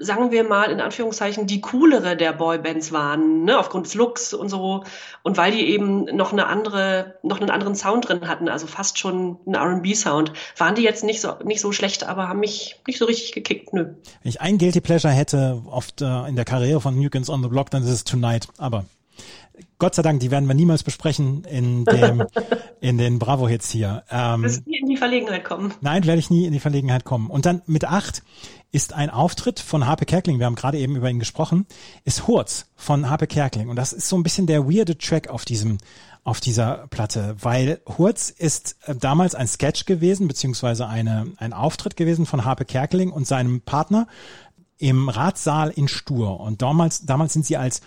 [0.03, 4.49] sagen wir mal in Anführungszeichen, die coolere der Boybands waren, ne, aufgrund des Looks und
[4.49, 4.85] so.
[5.23, 8.99] Und weil die eben noch eine andere, noch einen anderen Sound drin hatten, also fast
[8.99, 12.99] schon ein R&B-Sound, waren die jetzt nicht so, nicht so schlecht, aber haben mich nicht
[12.99, 13.85] so richtig gekickt, nö.
[13.85, 17.43] Wenn ich ein Guilty Pleasure hätte, oft äh, in der Karriere von New Kids on
[17.43, 18.85] the Block, dann ist es Tonight, aber
[19.79, 22.25] Gott sei Dank, die werden wir niemals besprechen in dem,
[22.81, 24.05] in den Bravo-Hits hier.
[24.11, 25.75] Ähm, Wirst nie in die Verlegenheit kommen.
[25.81, 27.29] Nein, werde ich nie in die Verlegenheit kommen.
[27.29, 28.23] Und dann mit acht
[28.73, 31.67] ist ein Auftritt von Harpe Kerkling, wir haben gerade eben über ihn gesprochen,
[32.05, 33.69] ist Hurz von Harpe Kerkling.
[33.69, 35.77] Und das ist so ein bisschen der weirde Track auf diesem,
[36.25, 41.97] auf dieser Platte, weil Hurz ist äh, damals ein Sketch gewesen, beziehungsweise eine, ein Auftritt
[41.97, 44.07] gewesen von Harpe Kerkeling und seinem Partner
[44.79, 46.41] im Ratssaal in Stur.
[46.41, 47.83] Und damals, damals sind sie als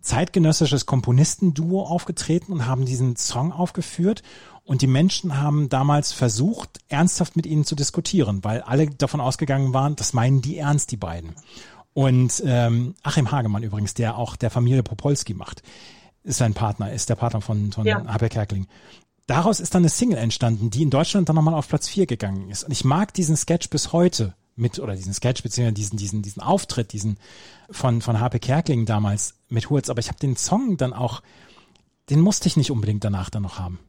[0.00, 4.22] zeitgenössisches Komponistenduo aufgetreten und haben diesen Song aufgeführt.
[4.70, 9.74] Und die Menschen haben damals versucht, ernsthaft mit ihnen zu diskutieren, weil alle davon ausgegangen
[9.74, 11.34] waren, das meinen die ernst, die beiden.
[11.92, 15.64] Und ähm, Achim Hagemann übrigens, der auch der Familie Popolski macht,
[16.22, 18.06] ist sein Partner, ist der Partner von, von ja.
[18.06, 18.68] Habeck Kerkeling.
[19.26, 22.48] Daraus ist dann eine Single entstanden, die in Deutschland dann nochmal auf Platz 4 gegangen
[22.48, 22.62] ist.
[22.62, 26.42] Und ich mag diesen Sketch bis heute mit, oder diesen Sketch, beziehungsweise diesen, diesen, diesen
[26.42, 27.18] Auftritt, diesen
[27.72, 29.90] von, von HP Kerkeling damals mit Hurz.
[29.90, 31.22] Aber ich habe den Song dann auch,
[32.08, 33.80] den musste ich nicht unbedingt danach dann noch haben.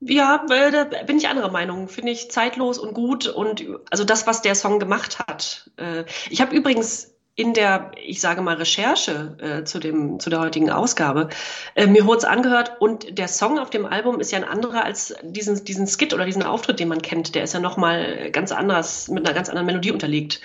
[0.00, 1.88] Ja, da bin ich anderer Meinung.
[1.88, 5.70] Finde ich zeitlos und gut und also das, was der Song gemacht hat.
[5.76, 10.40] Äh, ich habe übrigens in der, ich sage mal, Recherche äh, zu, dem, zu der
[10.40, 11.28] heutigen Ausgabe
[11.74, 15.14] äh, mir kurz angehört und der Song auf dem Album ist ja ein anderer als
[15.22, 17.34] diesen, diesen Skit oder diesen Auftritt, den man kennt.
[17.34, 20.40] Der ist ja nochmal ganz anders, mit einer ganz anderen Melodie unterlegt.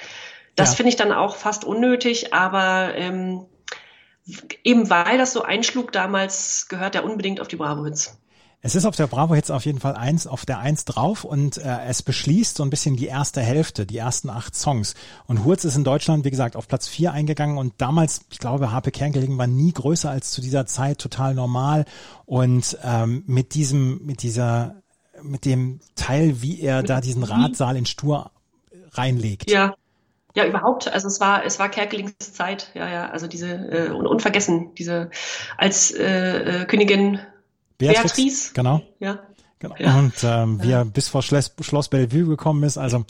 [0.55, 0.75] Das ja.
[0.75, 3.45] finde ich dann auch fast unnötig, aber ähm,
[4.63, 8.17] eben weil das so einschlug damals, gehört er unbedingt auf die Bravo-Hits.
[8.65, 11.59] Es ist auf der Bravo jetzt auf jeden Fall eins, auf der eins drauf und
[11.59, 14.95] äh, es beschließt so ein bisschen die erste Hälfte, die ersten acht Songs.
[15.27, 18.71] Und Hurz ist in Deutschland, wie gesagt, auf Platz vier eingegangen und damals, ich glaube,
[18.71, 21.85] Harpe Kerngelegen war nie größer als zu dieser Zeit, total normal.
[22.25, 24.81] Und ähm, mit diesem, mit dieser,
[25.21, 28.31] mit dem Teil, wie er da diesen Radsaal in Stur
[28.93, 29.47] reinlegt.
[29.51, 29.75] Ja.
[30.33, 30.91] Ja, überhaupt.
[30.91, 32.71] Also es war, es war Kerkelings Zeit.
[32.73, 33.09] Ja, ja.
[33.09, 35.11] Also diese äh, unvergessen, diese
[35.55, 37.19] als äh, äh, Königin
[37.77, 38.53] Beatrix, Beatrice.
[38.53, 38.81] Genau.
[38.99, 39.19] Ja.
[39.59, 39.75] Genau.
[39.77, 39.97] Ja.
[39.97, 43.05] Und ähm, wie er bis vor Schloss, Schloss Bellevue gekommen ist, also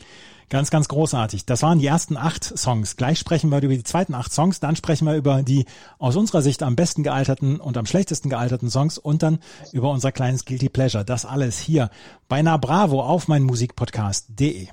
[0.49, 1.45] ganz, ganz großartig.
[1.45, 2.97] Das waren die ersten acht Songs.
[2.97, 5.65] Gleich sprechen wir über die zweiten acht Songs, dann sprechen wir über die
[5.97, 9.39] aus unserer Sicht am besten gealterten und am schlechtesten gealterten Songs und dann
[9.71, 11.05] über unser kleines Guilty Pleasure.
[11.05, 11.89] Das alles hier
[12.27, 14.67] bei Na Bravo auf mein Musikpodcast.de.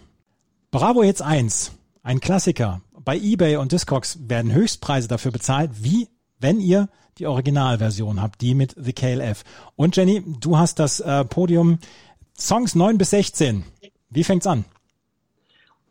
[0.70, 2.80] Bravo jetzt eins, ein Klassiker.
[3.04, 8.54] Bei eBay und Discogs werden Höchstpreise dafür bezahlt, wie wenn ihr die Originalversion habt, die
[8.54, 9.44] mit The KLF.
[9.76, 11.78] Und Jenny, du hast das äh, Podium
[12.38, 13.64] Songs 9 bis 16.
[14.10, 14.64] Wie fängt's an?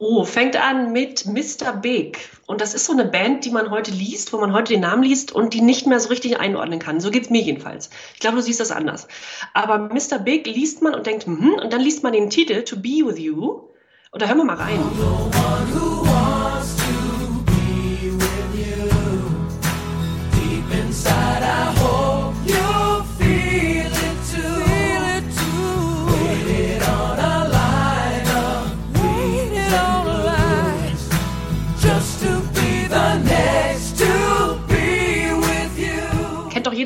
[0.03, 1.73] Oh, fängt an mit Mr.
[1.73, 2.17] Big.
[2.47, 5.03] Und das ist so eine Band, die man heute liest, wo man heute den Namen
[5.03, 6.99] liest und die nicht mehr so richtig einordnen kann.
[6.99, 7.91] So geht's mir jedenfalls.
[8.15, 9.07] Ich glaube, du siehst das anders.
[9.53, 10.17] Aber Mr.
[10.17, 13.19] Big liest man und denkt, hm, und dann liest man den Titel To Be With
[13.19, 13.69] You.
[14.09, 16.00] Und da hören wir mal rein.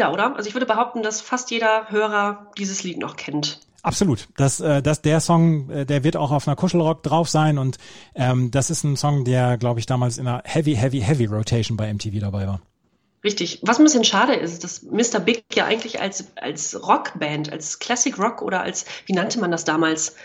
[0.06, 0.36] Jeder, oder?
[0.36, 3.60] Also ich würde behaupten, dass fast jeder Hörer dieses Lied noch kennt.
[3.84, 4.28] Absolut.
[4.36, 7.78] Das, äh, das, der Song, äh, der wird auch auf einer Kuschelrock drauf sein und
[8.16, 11.78] ähm, das ist ein Song, der, glaube ich, damals in einer Heavy, Heavy, Heavy Rotation
[11.78, 12.62] bei MTV dabei war.
[13.24, 13.60] Richtig.
[13.64, 15.20] Was ein bisschen schade ist, dass Mr.
[15.20, 19.66] Big ja eigentlich als, als Rockband, als Classic Rock oder als, wie nannte man das
[19.66, 20.16] damals,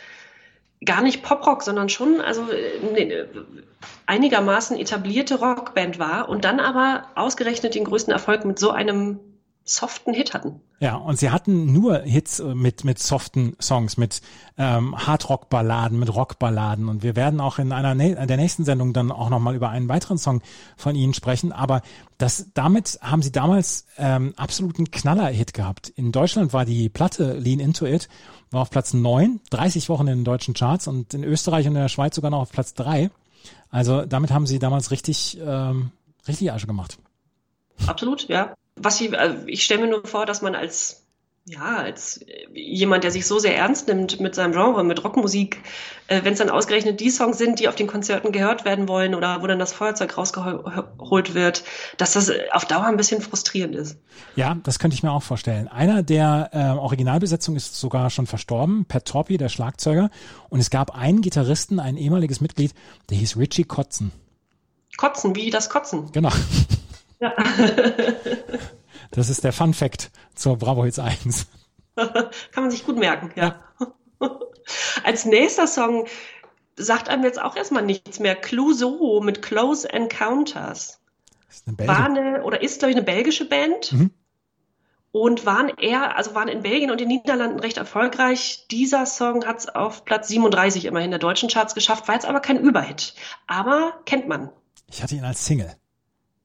[0.84, 3.28] gar nicht Poprock, sondern schon also ne,
[4.06, 9.20] einigermaßen etablierte Rockband war und dann aber ausgerechnet den größten Erfolg mit so einem
[9.64, 10.60] soften Hit hatten.
[10.80, 14.22] Ja, und sie hatten nur Hits äh, mit, mit soften Songs, mit
[14.56, 16.88] ähm, Hardrock-Balladen, mit Rock-Balladen.
[16.88, 20.18] Und wir werden auch in einer der nächsten Sendung dann auch nochmal über einen weiteren
[20.18, 20.42] Song
[20.76, 21.52] von ihnen sprechen.
[21.52, 21.82] Aber
[22.18, 25.88] das, damit haben sie damals ähm, absoluten Knaller-Hit gehabt.
[25.88, 28.08] In Deutschland war die Platte Lean Into It,
[28.50, 31.82] war auf Platz neun, 30 Wochen in den deutschen Charts und in Österreich und in
[31.82, 33.10] der Schweiz sogar noch auf Platz drei.
[33.70, 35.92] Also damit haben sie damals richtig, ähm,
[36.26, 36.98] richtig Asche gemacht.
[37.86, 41.06] Absolut, ja was ich, also ich stelle mir nur vor, dass man als
[41.46, 42.20] ja, als
[42.54, 45.62] jemand, der sich so sehr ernst nimmt mit seinem Genre, mit Rockmusik,
[46.06, 49.14] äh, wenn es dann ausgerechnet die Songs sind, die auf den Konzerten gehört werden wollen
[49.14, 51.64] oder wo dann das Feuerzeug rausgeholt wird,
[51.96, 53.98] dass das auf Dauer ein bisschen frustrierend ist.
[54.36, 55.66] Ja, das könnte ich mir auch vorstellen.
[55.66, 60.10] Einer der äh, Originalbesetzung ist sogar schon verstorben, Pat Torpy, der Schlagzeuger.
[60.50, 62.74] Und es gab einen Gitarristen, ein ehemaliges Mitglied,
[63.08, 64.12] der hieß Richie Kotzen.
[64.98, 66.12] Kotzen, wie das Kotzen.
[66.12, 66.30] Genau.
[67.20, 67.34] Ja.
[69.10, 71.46] Das ist der Fun Fact zur Bravo Hits 1.
[71.96, 73.60] Kann man sich gut merken, ja.
[73.80, 73.90] ja.
[75.04, 76.06] Als nächster Song
[76.76, 78.36] sagt einem jetzt auch erstmal nichts mehr.
[78.36, 81.00] Clouseau mit Close Encounters.
[81.48, 83.92] Ist eine War eine, oder ist, glaube ich, eine belgische Band.
[83.92, 84.10] Mhm.
[85.12, 88.68] Und waren eher, also waren in Belgien und den Niederlanden recht erfolgreich.
[88.70, 92.38] Dieser Song hat es auf Platz 37 immerhin der deutschen Charts geschafft, war jetzt aber
[92.38, 93.14] kein Überhit.
[93.48, 94.50] Aber kennt man.
[94.86, 95.74] Ich hatte ihn als Single.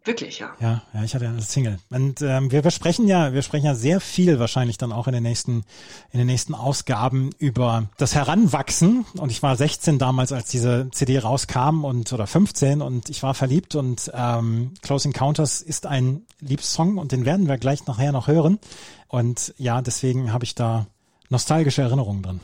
[0.06, 0.54] Wirklich, ja.
[0.60, 1.80] Ja, ja, ich hatte eine Single.
[1.90, 5.14] Und ähm, wir, wir sprechen ja, wir sprechen ja sehr viel wahrscheinlich dann auch in
[5.14, 5.64] den nächsten,
[6.12, 9.06] in den nächsten Ausgaben über das Heranwachsen.
[9.18, 13.34] Und ich war 16 damals, als diese CD rauskam und oder 15 und ich war
[13.34, 18.28] verliebt und ähm, Close Encounters ist ein Liebessong und den werden wir gleich nachher noch
[18.28, 18.60] hören.
[19.08, 20.86] Und ja, deswegen habe ich da
[21.30, 22.40] nostalgische Erinnerungen drin.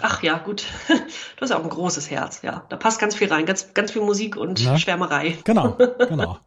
[0.00, 0.64] Ach ja, gut.
[1.36, 2.64] Du hast auch ein großes Herz, ja.
[2.68, 4.78] Da passt ganz viel rein, ganz, ganz viel Musik und ja.
[4.78, 5.36] Schwärmerei.
[5.44, 5.76] Genau,
[6.08, 6.38] genau.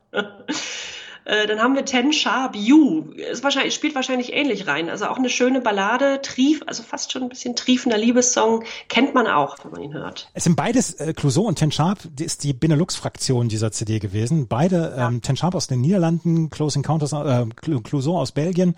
[1.28, 3.12] Äh, dann haben wir Ten Sharp You.
[3.30, 4.90] Es wahrscheinlich, spielt wahrscheinlich ähnlich rein.
[4.90, 8.64] Also auch eine schöne Ballade, trief, also fast schon ein bisschen triefender Liebessong.
[8.88, 10.30] Kennt man auch, wenn man ihn hört.
[10.34, 14.48] Es sind beides, äh, Clouseau und Ten Sharp, die ist die Benelux-Fraktion dieser CD gewesen.
[14.48, 15.10] Beide, ja.
[15.10, 17.46] ähm, Ten Sharp aus den Niederlanden, Close Encounters, äh,
[17.84, 18.76] Clouseau aus Belgien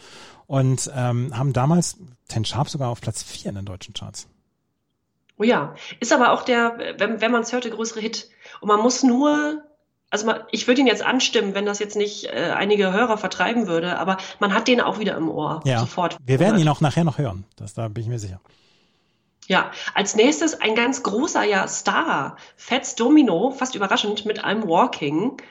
[0.48, 1.98] und ähm, haben damals
[2.30, 4.28] Ten Sharp sogar auf Platz 4 in den deutschen Charts.
[5.40, 8.30] Oh ja, ist aber auch der, wenn, wenn man es hört, der größere Hit.
[8.60, 9.64] Und man muss nur,
[10.10, 13.66] also man, ich würde ihn jetzt anstimmen, wenn das jetzt nicht äh, einige Hörer vertreiben
[13.66, 15.62] würde, aber man hat den auch wieder im Ohr.
[15.64, 16.18] Ja, sofort.
[16.26, 17.46] Wir werden ihn auch nachher noch hören.
[17.56, 18.42] Das, da bin ich mir sicher.
[19.48, 25.42] Ja, als nächstes ein ganz großer ja, Star, Fats Domino, fast überraschend, mit einem Walking.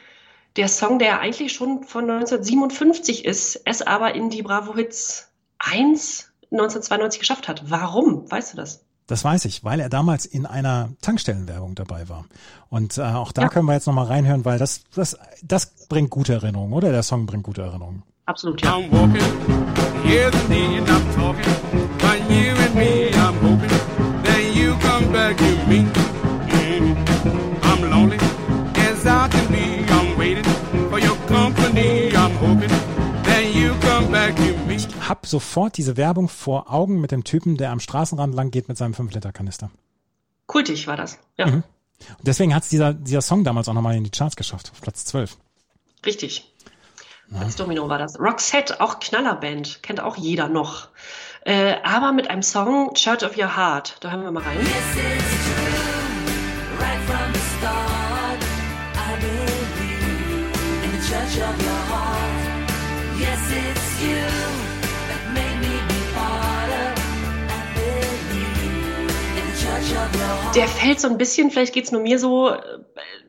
[0.56, 6.30] Der Song, der eigentlich schon von 1957 ist, es aber in die Bravo Hits 1
[6.50, 7.70] 1992 geschafft hat.
[7.70, 8.30] Warum?
[8.30, 8.84] Weißt du das?
[9.08, 12.26] Das weiß ich, weil er damals in einer Tankstellenwerbung dabei war.
[12.68, 13.48] Und äh, auch da ja.
[13.48, 16.92] können wir jetzt nochmal reinhören, weil das, das, das bringt gute Erinnerungen, oder?
[16.92, 18.02] Der Song bringt gute Erinnerungen.
[18.26, 18.76] Absolut, ja.
[18.76, 19.22] I'm walking,
[20.04, 21.54] here's the need, I'm talking,
[21.98, 25.86] by you and me, I'm hoping that you come back to me.
[35.08, 38.68] Me habe sofort diese Werbung vor Augen mit dem Typen, der am Straßenrand lang geht
[38.68, 39.70] mit seinem 5-Liter-Kanister.
[40.46, 41.46] Kultig war das, ja.
[41.46, 41.62] Mhm.
[42.18, 44.80] Und deswegen hat es dieser, dieser Song damals auch nochmal in die Charts geschafft, auf
[44.80, 45.36] Platz 12.
[46.06, 46.52] Richtig.
[47.30, 47.40] Ja.
[47.40, 48.18] Als Domino war das.
[48.18, 50.88] Roxette, auch Knallerband, kennt auch jeder noch.
[51.44, 53.96] Äh, aber mit einem Song Church of Your Heart.
[54.00, 54.58] Da hören wir mal rein.
[70.54, 72.60] Der fällt so ein bisschen, vielleicht geht es nur mir so, äh,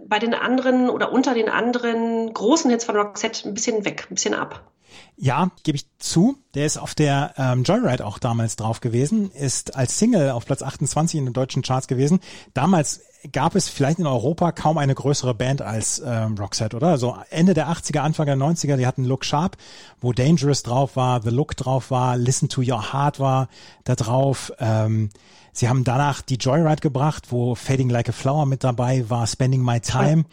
[0.08, 4.16] bei den anderen oder unter den anderen großen Hits von Roxette ein bisschen weg, ein
[4.16, 4.72] bisschen ab.
[5.18, 6.38] Ja, gebe ich zu.
[6.56, 10.62] Der ist auf der ähm, Joyride auch damals drauf gewesen, ist als Single auf Platz
[10.62, 12.22] 28 in den deutschen Charts gewesen.
[12.54, 13.02] Damals
[13.32, 16.88] gab es vielleicht in Europa kaum eine größere Band als ähm, Roxette, oder?
[16.88, 19.58] Also Ende der 80er, Anfang der 90er, die hatten Look Sharp,
[20.00, 23.50] wo Dangerous drauf war, The Look drauf war, Listen to Your Heart war
[23.84, 24.54] da drauf.
[24.60, 25.10] Ähm,
[25.52, 29.62] Sie haben danach die Joyride gebracht, wo Fading Like a Flower mit dabei war, Spending
[29.64, 30.26] My Time.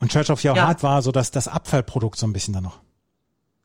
[0.00, 0.66] Und Church of Your ja.
[0.66, 2.80] Heart war so dass das Abfallprodukt so ein bisschen dann noch.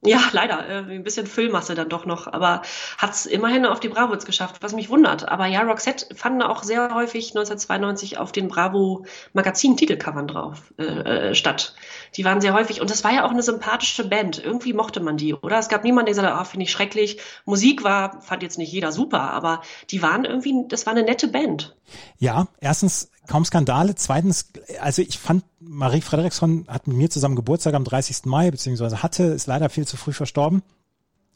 [0.04, 0.68] Ja, leider.
[0.68, 2.28] Äh, ein bisschen Füllmasse dann doch noch.
[2.28, 2.64] Aber
[2.98, 5.30] hat es immerhin auf die Bravo geschafft, was mich wundert.
[5.30, 10.84] Aber ja, Roxette fanden auch sehr häufig 1992 auf den Bravo Magazin Titelcovern drauf äh,
[11.30, 11.76] äh, statt.
[12.16, 12.82] Die waren sehr häufig.
[12.82, 14.44] Und das war ja auch eine sympathische Band.
[14.44, 15.60] Irgendwie mochte man die, oder?
[15.60, 17.20] Es gab niemanden, der gesagt hat, oh, finde ich schrecklich.
[17.46, 19.62] Musik war, fand jetzt nicht jeder super, aber
[19.92, 21.76] die waren irgendwie, das war eine nette Band.
[22.18, 23.96] Ja, erstens kaum Skandale.
[23.96, 28.26] Zweitens, also ich fand, Marie Frederiksson hat mit mir zusammen Geburtstag am 30.
[28.26, 30.64] Mai, beziehungsweise hatte, ist leider viel zu früh verstorben.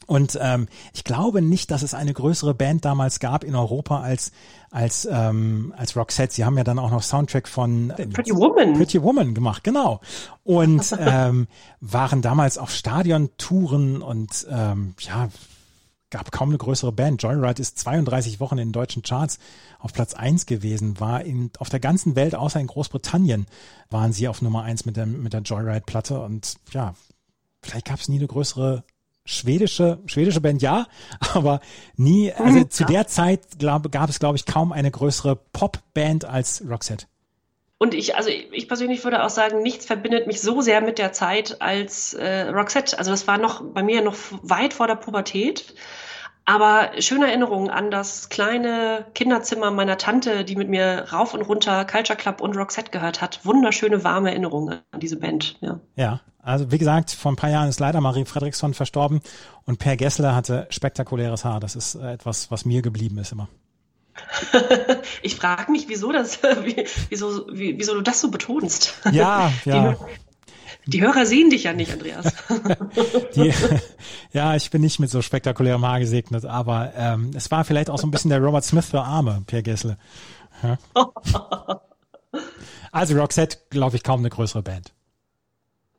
[0.06, 4.30] Und ähm, ich glaube nicht, dass es eine größere Band damals gab in Europa als
[4.70, 6.32] als ähm, als Roxette.
[6.32, 10.00] Sie haben ja dann auch noch Soundtrack von äh, Pretty Woman Pretty Woman gemacht, genau.
[10.44, 11.48] Und ähm,
[11.80, 15.28] waren damals auf Stadiontouren und ähm, ja
[16.10, 17.22] gab kaum eine größere Band.
[17.22, 19.38] Joyride ist 32 Wochen in den deutschen Charts
[19.78, 23.46] auf Platz eins gewesen, war in, auf der ganzen Welt, außer in Großbritannien,
[23.90, 26.94] waren sie auf Nummer eins mit der, mit der Joyride-Platte und ja,
[27.62, 28.84] vielleicht gab es nie eine größere
[29.24, 30.86] schwedische, schwedische Band, ja,
[31.34, 31.60] aber
[31.96, 36.24] nie, also mhm, zu der Zeit glaub, gab es, glaube ich, kaum eine größere Popband
[36.24, 37.06] als Roxette.
[37.78, 41.12] Und ich, also ich persönlich würde auch sagen, nichts verbindet mich so sehr mit der
[41.12, 42.98] Zeit als äh, Roxette.
[42.98, 45.74] Also das war noch bei mir noch weit vor der Pubertät.
[46.48, 51.84] Aber schöne Erinnerungen an das kleine Kinderzimmer meiner Tante, die mit mir rauf und runter
[51.84, 53.44] Culture Club und Roxette gehört hat.
[53.44, 55.56] Wunderschöne, warme Erinnerungen an diese Band.
[55.60, 59.20] Ja, ja also wie gesagt, vor ein paar Jahren ist leider Marie Fredriksson verstorben
[59.64, 61.58] und Per Gessler hatte spektakuläres Haar.
[61.58, 63.48] Das ist äh, etwas, was mir geblieben ist immer.
[65.22, 66.38] ich frage mich, wieso das,
[67.08, 68.94] wieso, wieso du das so betonst.
[69.12, 69.96] Ja, ja.
[70.86, 72.32] Die Hörer sehen dich ja nicht, Andreas.
[73.34, 73.52] Die,
[74.32, 77.98] ja, ich bin nicht mit so spektakulärem Haar gesegnet, aber ähm, es war vielleicht auch
[77.98, 79.98] so ein bisschen der Robert Smith für Arme, Pierre Gessle.
[80.62, 80.78] Ja.
[82.92, 84.92] Also Roxette, glaube ich, kaum eine größere Band.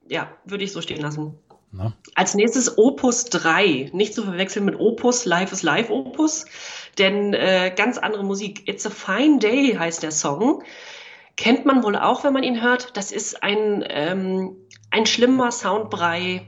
[0.08, 1.38] ja, würde ich so stehen lassen.
[1.72, 1.94] Na?
[2.16, 6.46] Als nächstes Opus 3, nicht zu verwechseln mit Opus, Life is Life Opus,
[6.98, 8.68] denn äh, ganz andere Musik.
[8.68, 10.64] It's a Fine Day heißt der Song.
[11.36, 12.98] Kennt man wohl auch, wenn man ihn hört.
[12.98, 14.56] Das ist ein, ähm,
[14.90, 16.48] ein schlimmer Soundbrei,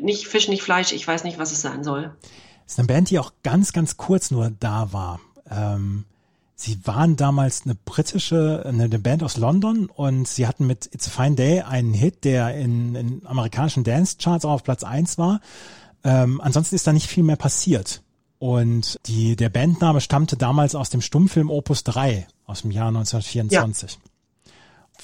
[0.00, 2.14] nicht Fisch, nicht Fleisch, ich weiß nicht, was es sein soll.
[2.64, 5.20] Das ist eine Band, die auch ganz, ganz kurz nur da war.
[5.50, 6.04] Ähm,
[6.54, 11.10] sie waren damals eine britische, eine, Band aus London und sie hatten mit It's a
[11.10, 15.40] Fine Day einen Hit, der in, in amerikanischen Dance-Charts auch auf Platz eins war.
[16.02, 18.02] Ähm, ansonsten ist da nicht viel mehr passiert.
[18.38, 23.92] Und die, der Bandname stammte damals aus dem Stummfilm Opus 3 aus dem Jahr 1924.
[23.92, 23.98] Ja.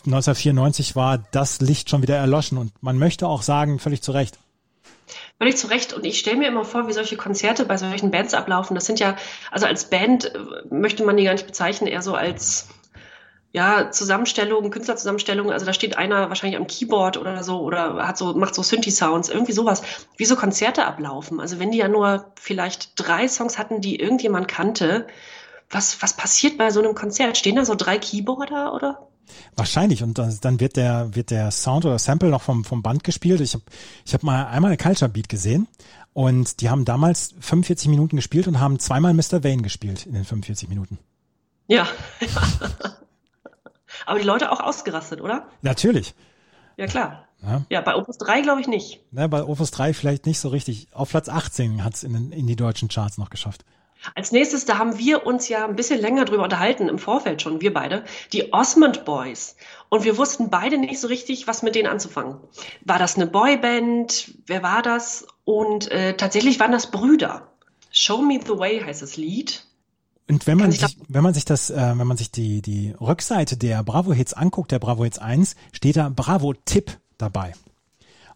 [0.06, 4.38] 1994 war das Licht schon wieder erloschen und man möchte auch sagen, völlig zu Recht.
[5.38, 5.92] Völlig zu Recht.
[5.92, 8.74] Und ich stelle mir immer vor, wie solche Konzerte bei solchen Bands ablaufen.
[8.74, 9.16] Das sind ja,
[9.50, 10.38] also als Band äh,
[10.70, 12.68] möchte man die gar nicht bezeichnen, eher so als
[13.52, 18.32] ja, Zusammenstellung, Künstlerzusammenstellung, also da steht einer wahrscheinlich am Keyboard oder so oder hat so,
[18.32, 19.82] macht so Synthi-Sounds, irgendwie sowas,
[20.16, 21.38] wie so Konzerte ablaufen.
[21.38, 25.06] Also wenn die ja nur vielleicht drei Songs hatten, die irgendjemand kannte,
[25.68, 27.36] was, was passiert bei so einem Konzert?
[27.36, 29.08] Stehen da so drei Keyboarder oder?
[29.54, 33.40] Wahrscheinlich und dann wird der wird der Sound oder Sample noch vom vom Band gespielt.
[33.40, 33.64] Ich habe
[34.04, 35.68] ich habe mal einmal eine Culture Beat gesehen
[36.12, 39.44] und die haben damals 45 Minuten gespielt und haben zweimal Mr.
[39.44, 40.98] Wayne gespielt in den 45 Minuten.
[41.68, 41.86] Ja.
[44.06, 45.46] Aber die Leute auch ausgerastet, oder?
[45.62, 46.14] Natürlich.
[46.76, 47.28] Ja, klar.
[47.42, 49.00] Ja, ja bei Opus 3 glaube ich nicht.
[49.12, 50.88] Ja, bei Opus 3 vielleicht nicht so richtig.
[50.92, 53.64] Auf Platz 18 hat es in, in die deutschen Charts noch geschafft.
[54.14, 57.60] Als nächstes, da haben wir uns ja ein bisschen länger drüber unterhalten, im Vorfeld schon,
[57.60, 59.56] wir beide, die Osmond Boys.
[59.90, 62.38] Und wir wussten beide nicht so richtig, was mit denen anzufangen.
[62.84, 64.34] War das eine Boyband?
[64.46, 65.26] Wer war das?
[65.44, 67.52] Und äh, tatsächlich waren das Brüder.
[67.90, 69.66] Show Me the Way heißt das Lied.
[70.28, 73.56] Und wenn man sich, wenn man sich das, äh, wenn man sich die, die Rückseite
[73.56, 77.52] der Bravo Hits anguckt, der Bravo Hits 1, steht da Bravo Tipp dabei.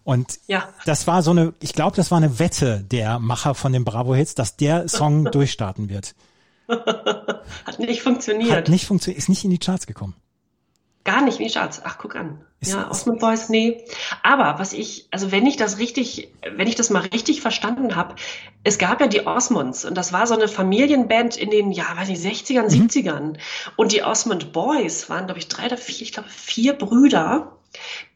[0.04, 0.68] Und ja.
[0.84, 4.14] das war so eine, ich glaube, das war eine Wette der Macher von den Bravo
[4.14, 6.14] Hits, dass der Song durchstarten wird.
[6.68, 8.52] Hat nicht funktioniert.
[8.52, 10.14] Hat nicht funktioniert, ist nicht in die Charts gekommen.
[11.04, 11.80] Gar nicht in die Charts.
[11.84, 12.44] Ach, guck an.
[12.62, 13.84] Ja, Osmond Boys, nee.
[14.22, 18.14] Aber was ich, also wenn ich das richtig, wenn ich das mal richtig verstanden habe,
[18.64, 22.08] es gab ja die Osmonds und das war so eine Familienband in den, ja, weiß
[22.08, 22.86] nicht, 60ern, mhm.
[22.86, 23.38] 70ern.
[23.76, 27.52] Und die Osmond Boys waren, glaube ich, drei oder vier, ich glaube, vier Brüder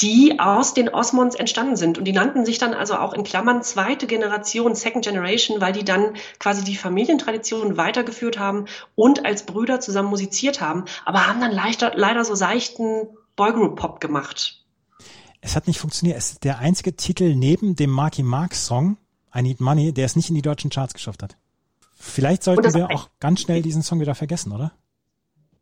[0.01, 1.99] die aus den Osmonds entstanden sind.
[1.99, 5.85] Und die nannten sich dann also auch in Klammern zweite Generation, Second Generation, weil die
[5.85, 11.53] dann quasi die Familientradition weitergeführt haben und als Brüder zusammen musiziert haben, aber haben dann
[11.53, 13.09] leichter, leider so seichten
[13.41, 14.63] Boygroup-Pop gemacht.
[15.41, 16.19] Es hat nicht funktioniert.
[16.19, 18.99] Es ist der einzige Titel neben dem Marky Mark Song,
[19.35, 21.39] I Need Money, der es nicht in die deutschen Charts geschafft hat.
[21.95, 24.73] Vielleicht sollten wir auch ganz schnell diesen Song wieder vergessen, oder?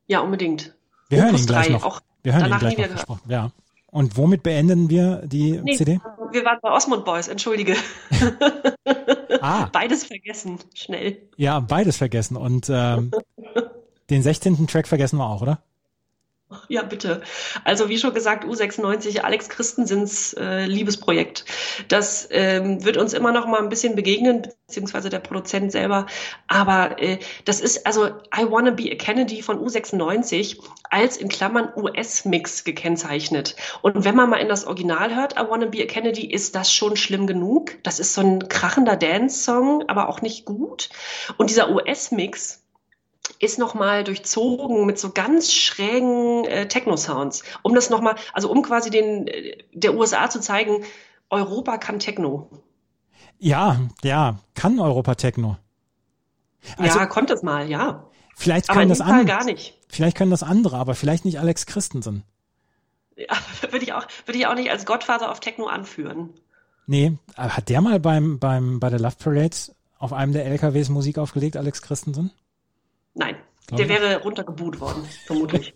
[0.09, 0.75] Ja, unbedingt.
[1.09, 1.85] Wir hören ihn gleich noch.
[1.85, 3.23] Auch wir hören ihn gleich noch versprochen.
[3.29, 3.53] Ja.
[3.87, 6.01] Und womit beenden wir die nee, CD?
[6.33, 7.77] Wir waren bei Osmond Boys, entschuldige.
[9.41, 9.67] ah.
[9.67, 11.29] Beides vergessen, schnell.
[11.37, 12.37] Ja, beides vergessen.
[12.37, 13.13] Und ähm,
[14.11, 14.67] den 16.
[14.67, 15.63] Track vergessen wir auch, oder?
[16.69, 17.23] Ja, bitte.
[17.65, 21.45] Also wie schon gesagt, U96, Alex Christensens äh, Liebesprojekt.
[21.89, 26.07] Das ähm, wird uns immer noch mal ein bisschen begegnen, beziehungsweise der Produzent selber.
[26.47, 30.59] Aber äh, das ist also I Wanna Be a Kennedy von U96
[30.91, 33.57] als in Klammern US-Mix gekennzeichnet.
[33.83, 36.73] Und wenn man mal in das Original hört, I Wanna Be a Kennedy, ist das
[36.73, 37.83] schon schlimm genug.
[37.83, 40.89] Das ist so ein krachender Dance-Song, aber auch nicht gut.
[41.37, 42.63] Und dieser US-Mix,
[43.39, 48.91] ist nochmal durchzogen mit so ganz schrägen äh, Techno-Sounds, um das nochmal, also um quasi
[48.91, 50.85] den äh, der USA zu zeigen,
[51.31, 52.51] Europa kann Techno.
[53.39, 55.57] Ja, ja, kann Europa Techno.
[56.77, 58.09] Also, ja, konnte es mal, ja.
[58.35, 59.25] Vielleicht können das andere.
[59.25, 59.79] gar nicht.
[59.89, 62.25] Vielleicht können das andere, aber vielleicht nicht Alex Christensen.
[63.17, 63.37] Ja,
[63.71, 66.31] würde ich auch, würde ich auch nicht als Gottvater auf Techno anführen.
[66.87, 69.57] Nee, hat der mal beim, beim, bei der Love Parade
[69.99, 72.31] auf einem der LKWs Musik aufgelegt, Alex Christensen?
[73.15, 75.75] Nein, Glaube der wäre runtergebuht worden, vermutlich.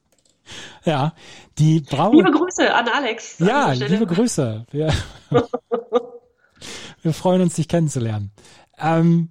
[0.84, 1.14] ja,
[1.58, 3.38] die Brau Liebe Grüße an Alex.
[3.38, 4.66] Ja, liebe Grüße.
[4.70, 4.92] Wir,
[7.02, 8.32] wir freuen uns, dich kennenzulernen.
[8.78, 9.30] Ähm,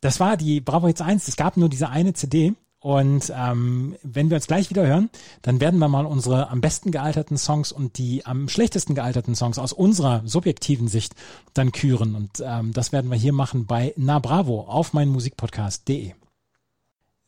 [0.00, 1.26] das war die Bravo Hits 1.
[1.28, 5.10] Es gab nur diese eine CD und ähm, wenn wir uns gleich wieder hören,
[5.42, 9.58] dann werden wir mal unsere am besten gealterten Songs und die am schlechtesten gealterten Songs
[9.58, 11.14] aus unserer subjektiven Sicht
[11.54, 12.14] dann küren.
[12.14, 16.14] Und ähm, das werden wir hier machen bei Na Bravo auf meinmusikpodcast.de.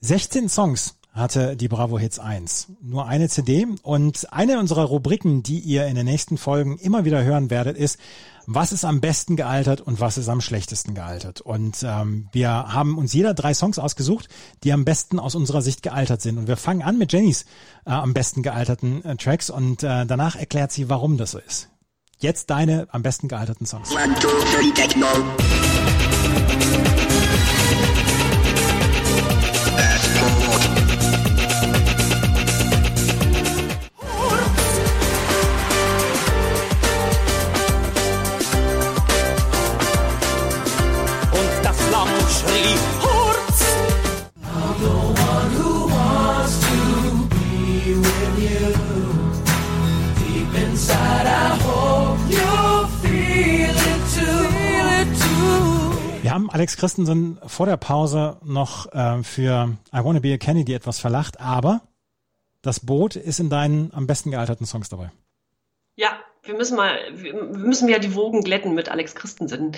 [0.03, 2.69] 16 Songs hatte die Bravo Hits 1.
[2.81, 7.23] Nur eine CD und eine unserer Rubriken, die ihr in den nächsten Folgen immer wieder
[7.23, 7.99] hören werdet, ist,
[8.47, 11.43] was ist am besten gealtert und was ist am schlechtesten gealtert.
[11.43, 14.29] Und ähm, wir haben uns jeder drei Songs ausgesucht,
[14.65, 16.39] die am besten aus unserer Sicht gealtert sind.
[16.39, 17.45] Und wir fangen an mit Jennys
[17.85, 21.69] äh, am besten gealterten äh, Tracks und äh, danach erklärt sie, warum das so ist.
[22.19, 23.90] Jetzt deine am besten gealterten Songs.
[23.92, 24.73] One, two, three.
[56.53, 61.40] Alex Christensen vor der Pause noch äh, für I Wanna Be a Kennedy etwas verlacht,
[61.40, 61.83] aber
[62.61, 65.11] das Boot ist in deinen am besten gealterten Songs dabei.
[65.94, 69.77] Ja, wir müssen mal, wir müssen ja die Wogen glätten mit Alex Christensen.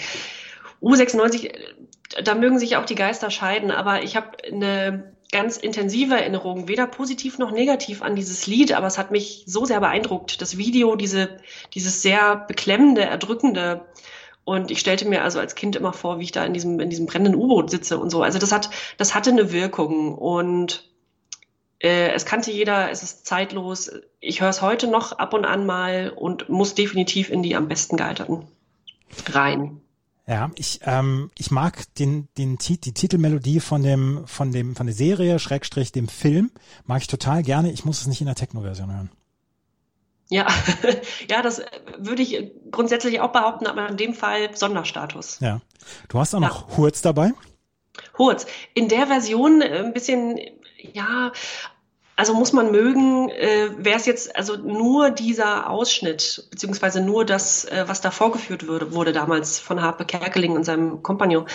[0.81, 6.15] U96, äh, da mögen sich auch die Geister scheiden, aber ich habe eine ganz intensive
[6.15, 10.41] Erinnerung, weder positiv noch negativ an dieses Lied, aber es hat mich so sehr beeindruckt.
[10.41, 11.37] Das Video, diese,
[11.75, 13.87] dieses sehr beklemmende, erdrückende.
[14.45, 16.91] Und ich stellte mir also als Kind immer vor, wie ich da in diesem, in
[16.91, 18.23] diesem brennenden U-Boot sitze und so.
[18.23, 20.91] Also das hat, das hatte eine Wirkung und
[21.79, 23.91] äh, es kannte jeder, es ist zeitlos.
[24.21, 27.69] Ich höre es heute noch ab und an mal und muss definitiv in die am
[27.69, 28.47] besten gealterten
[29.29, 29.81] rein.
[30.27, 34.95] Ja, ich, ähm, ich mag den, den, die Titelmelodie von dem, von dem, von der
[34.95, 36.53] Serie, Schrägstrich, dem Film,
[36.85, 37.73] mag ich total gerne.
[37.73, 39.11] Ich muss es nicht in der Techno-Version hören.
[40.33, 40.47] Ja,
[41.31, 41.63] ja, das
[41.99, 45.39] würde ich grundsätzlich auch behaupten, aber in dem Fall Sonderstatus.
[45.41, 45.61] Ja.
[46.09, 46.49] Du hast auch Ja.
[46.49, 47.33] noch Hurz dabei.
[48.17, 50.41] Hurz, in der Version äh, ein bisschen,
[50.95, 51.33] ja,
[52.23, 57.65] also muss man mögen, äh, wäre es jetzt also nur dieser Ausschnitt, beziehungsweise nur das,
[57.65, 61.47] äh, was da vorgeführt wurde, wurde damals von Harpe Kerkeling und seinem Kompagnon,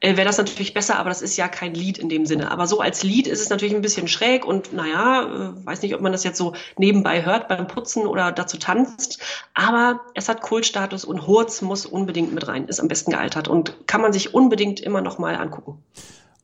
[0.00, 2.50] äh, wäre das natürlich besser, aber das ist ja kein Lied in dem Sinne.
[2.50, 5.94] Aber so als Lied ist es natürlich ein bisschen schräg und naja, äh, weiß nicht,
[5.94, 9.20] ob man das jetzt so nebenbei hört beim Putzen oder dazu tanzt,
[9.54, 13.86] aber es hat Kultstatus und Hurz muss unbedingt mit rein, ist am besten gealtert und
[13.86, 15.78] kann man sich unbedingt immer noch mal angucken.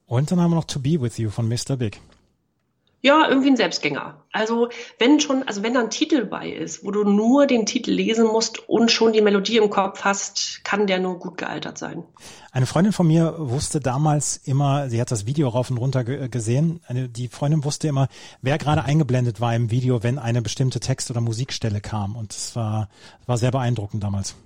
[0.06, 1.76] Und dann haben wir noch To Be With You von Mr.
[1.76, 2.00] Big.
[3.04, 4.22] Ja, irgendwie ein Selbstgänger.
[4.30, 4.68] Also
[5.00, 8.26] wenn schon, also wenn da ein Titel bei ist, wo du nur den Titel lesen
[8.26, 12.04] musst und schon die Melodie im Kopf hast, kann der nur gut gealtert sein.
[12.52, 16.28] Eine Freundin von mir wusste damals immer, sie hat das Video rauf und runter ge
[16.28, 18.06] gesehen, eine, die Freundin wusste immer,
[18.40, 22.14] wer gerade eingeblendet war im Video, wenn eine bestimmte Text- oder Musikstelle kam.
[22.14, 22.88] Und das war,
[23.26, 24.36] war sehr beeindruckend damals.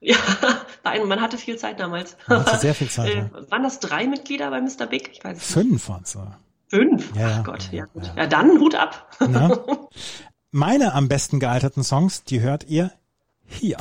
[0.00, 0.16] Ja,
[1.06, 2.16] man hatte viel Zeit damals.
[2.26, 3.50] Man hatte sehr viel Zeit, Äh, ja.
[3.50, 4.86] Waren das drei Mitglieder bei Mr.
[4.86, 5.10] Big?
[5.12, 5.68] Ich weiß es nicht.
[5.68, 6.14] Fünf waren's.
[6.14, 6.20] äh.
[6.68, 7.14] Fünf?
[7.16, 7.38] Ja.
[7.40, 8.06] Ach Gott, ja, gut.
[8.06, 8.22] Ja.
[8.22, 9.08] Ja, dann Hut ab.
[9.20, 9.58] Ne?
[10.50, 12.92] Meine am besten gealterten Songs, die hört ihr
[13.46, 13.78] hier.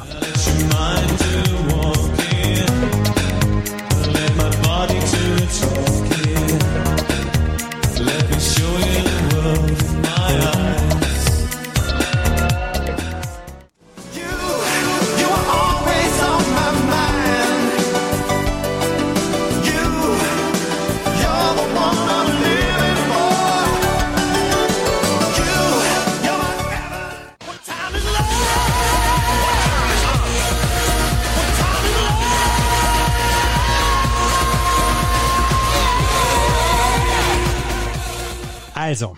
[38.87, 39.17] Also,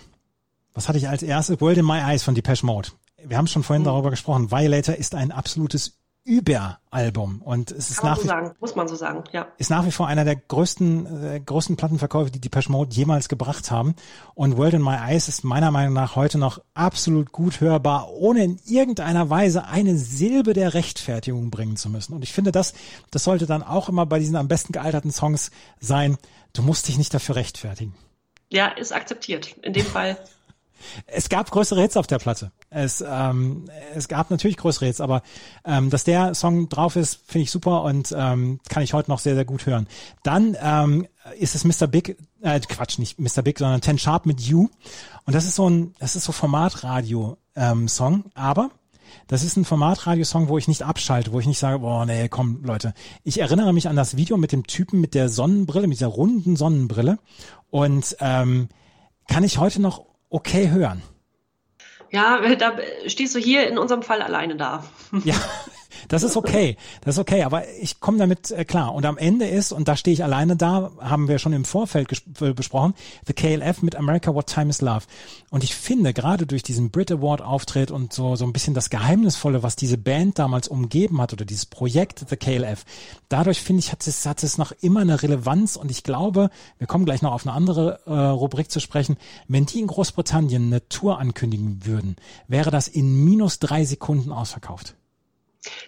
[0.74, 1.60] was hatte ich als erstes?
[1.60, 2.88] World in My Eyes von Depeche Mode.
[3.24, 4.50] Wir haben schon vorhin darüber gesprochen.
[4.50, 8.74] Violator ist ein absolutes Überalbum und es ist Kann man nach, so wie, sagen, muss
[8.74, 9.46] man so sagen, ja.
[9.58, 13.70] ist nach wie vor einer der größten, äh, größten Plattenverkäufe, die Depeche Mode jemals gebracht
[13.70, 13.94] haben.
[14.34, 18.42] Und World in My Eyes ist meiner Meinung nach heute noch absolut gut hörbar, ohne
[18.42, 22.12] in irgendeiner Weise eine Silbe der Rechtfertigung bringen zu müssen.
[22.12, 22.74] Und ich finde, das,
[23.12, 26.18] das sollte dann auch immer bei diesen am besten gealterten Songs sein.
[26.54, 27.94] Du musst dich nicht dafür rechtfertigen.
[28.50, 29.56] Ja, ist akzeptiert.
[29.62, 30.18] In dem Fall.
[31.06, 32.52] Es gab größere Hits auf der Platte.
[32.70, 35.22] Es, ähm, es gab natürlich größere Hits, aber
[35.64, 39.18] ähm, dass der Song drauf ist, finde ich super und ähm, kann ich heute noch
[39.18, 39.88] sehr, sehr gut hören.
[40.22, 41.06] Dann ähm,
[41.38, 41.86] ist es Mr.
[41.86, 43.42] Big, äh, Quatsch, nicht Mr.
[43.42, 44.68] Big, sondern Ten Sharp mit You.
[45.26, 48.70] Und das ist so ein, das ist so Formatradio-Song, aber
[49.26, 52.62] das ist ein Formatradiosong, wo ich nicht abschalte, wo ich nicht sage, boah, nee, komm,
[52.64, 52.94] Leute.
[53.24, 56.56] Ich erinnere mich an das Video mit dem Typen mit der Sonnenbrille, mit dieser runden
[56.56, 57.18] Sonnenbrille
[57.70, 58.68] und ähm,
[59.28, 61.02] kann ich heute noch okay hören.
[62.10, 62.72] Ja, da
[63.06, 64.84] stehst du hier in unserem Fall alleine da.
[65.24, 65.34] Ja,
[66.08, 66.76] das ist okay.
[67.02, 68.94] Das ist okay, aber ich komme damit äh, klar.
[68.94, 72.08] Und am Ende ist, und da stehe ich alleine da, haben wir schon im Vorfeld
[72.56, 72.94] besprochen,
[73.26, 75.02] The KLF mit America What Time Is Love.
[75.50, 78.90] Und ich finde, gerade durch diesen Brit Award Auftritt und so, so ein bisschen das
[78.90, 82.84] Geheimnisvolle, was diese Band damals umgeben hat oder dieses Projekt The KLF,
[83.28, 86.86] dadurch finde ich, hat es, hat es noch immer eine Relevanz und ich glaube, wir
[86.86, 89.16] kommen gleich noch auf eine andere äh, Rubrik zu sprechen,
[89.48, 92.16] wenn die in Großbritannien eine Tour ankündigen würden,
[92.48, 94.94] wäre das in minus drei Sekunden ausverkauft.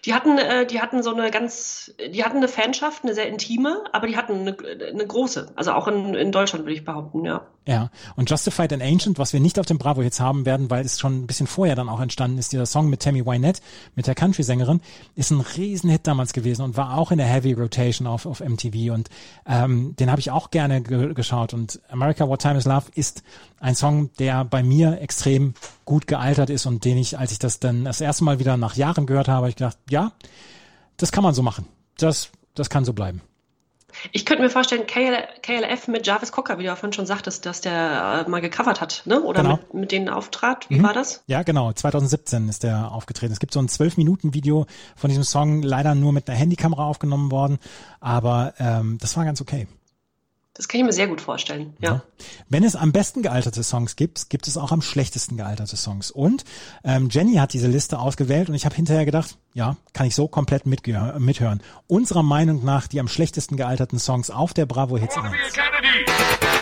[0.04, 3.84] Die hatten, äh, die hatten so eine ganz, die hatten eine Fanschaft, eine sehr intime,
[3.92, 4.56] aber die hatten eine,
[4.90, 5.52] eine große.
[5.56, 7.46] Also auch in, in Deutschland würde ich behaupten, ja.
[7.66, 10.84] Ja, und Justified and Ancient, was wir nicht auf dem Bravo jetzt haben werden, weil
[10.84, 13.62] es schon ein bisschen vorher dann auch entstanden ist, dieser Song mit Tammy Wynette,
[13.94, 14.80] mit der Country-Sängerin,
[15.14, 18.92] ist ein Riesenhit damals gewesen und war auch in der Heavy Rotation auf, auf MTV
[18.92, 19.10] und
[19.46, 23.22] ähm, den habe ich auch gerne ge geschaut und America What Time Is Love ist
[23.60, 25.54] ein Song, der bei mir extrem
[25.84, 28.76] gut gealtert ist und den ich, als ich das dann das erste Mal wieder nach
[28.76, 30.12] Jahren gehört habe, habe ich gedacht, ja,
[30.96, 31.66] das kann man so machen.
[31.98, 33.20] Das, das kann so bleiben.
[34.10, 37.60] Ich könnte mir vorstellen, KL, KLF mit Jarvis Cocker, wie du vorhin schon sagtest, dass
[37.60, 39.20] der äh, mal gecovert hat, ne?
[39.22, 39.56] Oder Genau.
[39.56, 40.68] mit, mit denen auftrat.
[40.70, 41.22] Wie war das?
[41.26, 41.70] Ja, genau.
[41.72, 43.32] 2017 ist der aufgetreten.
[43.32, 44.66] Es gibt so ein 12-Minuten-Video
[44.96, 47.58] von diesem Song, leider nur mit einer Handykamera aufgenommen worden,
[48.00, 49.68] aber ähm, das war ganz okay.
[50.54, 52.02] Das kann ich mir sehr gut vorstellen, ja.
[52.50, 56.10] Wenn es am besten gealterte Songs gibt, gibt es auch am schlechtesten gealterte Songs.
[56.10, 56.44] Und
[56.84, 60.28] ähm, Jenny hat diese Liste ausgewählt und ich habe hinterher gedacht, ja, kann ich so
[60.28, 61.62] komplett mithören.
[61.86, 66.61] Unserer Meinung nach die am schlechtesten gealterten Songs auf der Bravo Hits 1.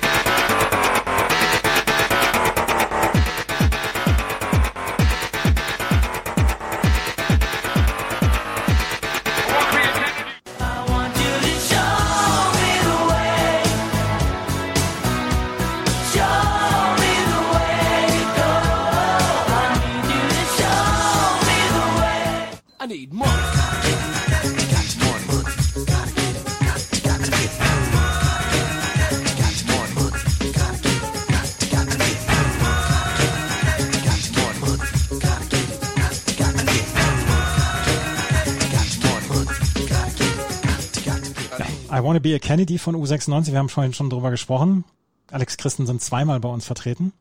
[22.90, 23.30] need money.
[41.92, 44.84] I Wanna Be a Kennedy von U96, wir haben vorhin schon drüber gesprochen.
[45.30, 47.12] Alex Christensen zweimal bei uns vertreten.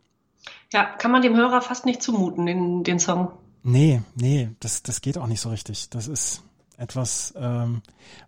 [0.71, 3.31] Ja, kann man dem Hörer fast nicht zumuten, den, den Song.
[3.63, 5.89] Nee, nee, das, das geht auch nicht so richtig.
[5.89, 6.43] Das ist
[6.77, 7.81] etwas, ähm,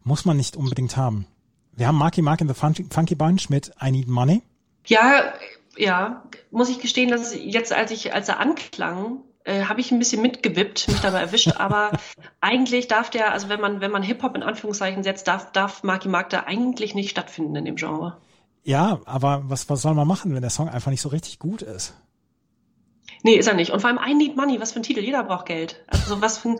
[0.03, 1.25] muss man nicht unbedingt haben.
[1.73, 4.43] Wir haben Marky Mark in the Funky, Funky Bunch mit I Need Money.
[4.85, 5.33] Ja,
[5.77, 9.99] ja, muss ich gestehen, dass jetzt, als ich, als er anklang, äh, habe ich ein
[9.99, 11.91] bisschen mitgewippt, mich dabei erwischt, aber
[12.41, 16.09] eigentlich darf der, also wenn man, wenn man Hip-Hop in Anführungszeichen setzt, darf, darf Marky
[16.09, 18.17] Mark da eigentlich nicht stattfinden in dem Genre.
[18.63, 21.61] Ja, aber was, was soll man machen, wenn der Song einfach nicht so richtig gut
[21.61, 21.95] ist?
[23.23, 23.71] Nee, ist er nicht.
[23.71, 25.83] Und vor allem I Need Money, was für ein Titel, jeder braucht Geld.
[25.87, 26.59] Also was für ein,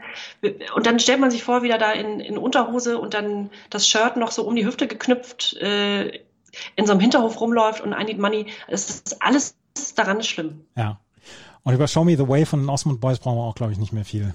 [0.75, 4.17] und dann stellt man sich vor, wieder da in, in Unterhose und dann das Shirt
[4.17, 6.09] noch so um die Hüfte geknüpft, äh,
[6.75, 8.47] in so einem Hinterhof rumläuft und I Need Money.
[8.67, 9.55] Es ist alles
[9.95, 10.65] daran schlimm.
[10.75, 10.99] Ja.
[11.63, 13.77] Und über Show Me the Way von den Osmond Boys brauchen wir auch, glaube ich,
[13.77, 14.33] nicht mehr viel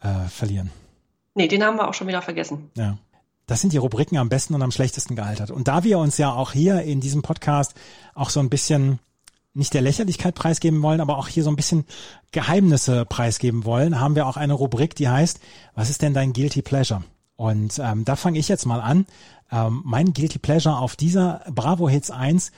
[0.00, 0.70] äh, verlieren.
[1.34, 2.70] Nee, den haben wir auch schon wieder vergessen.
[2.76, 2.98] Ja.
[3.46, 5.50] Das sind die Rubriken am besten und am schlechtesten gealtert.
[5.50, 7.74] Und da wir uns ja auch hier in diesem Podcast
[8.14, 9.00] auch so ein bisschen
[9.52, 11.84] nicht der Lächerlichkeit preisgeben wollen, aber auch hier so ein bisschen
[12.32, 15.40] Geheimnisse preisgeben wollen, haben wir auch eine Rubrik, die heißt,
[15.74, 17.02] was ist denn dein Guilty Pleasure?
[17.36, 19.06] Und ähm, da fange ich jetzt mal an.
[19.50, 22.52] Ähm, mein Guilty Pleasure auf dieser Bravo Hits 1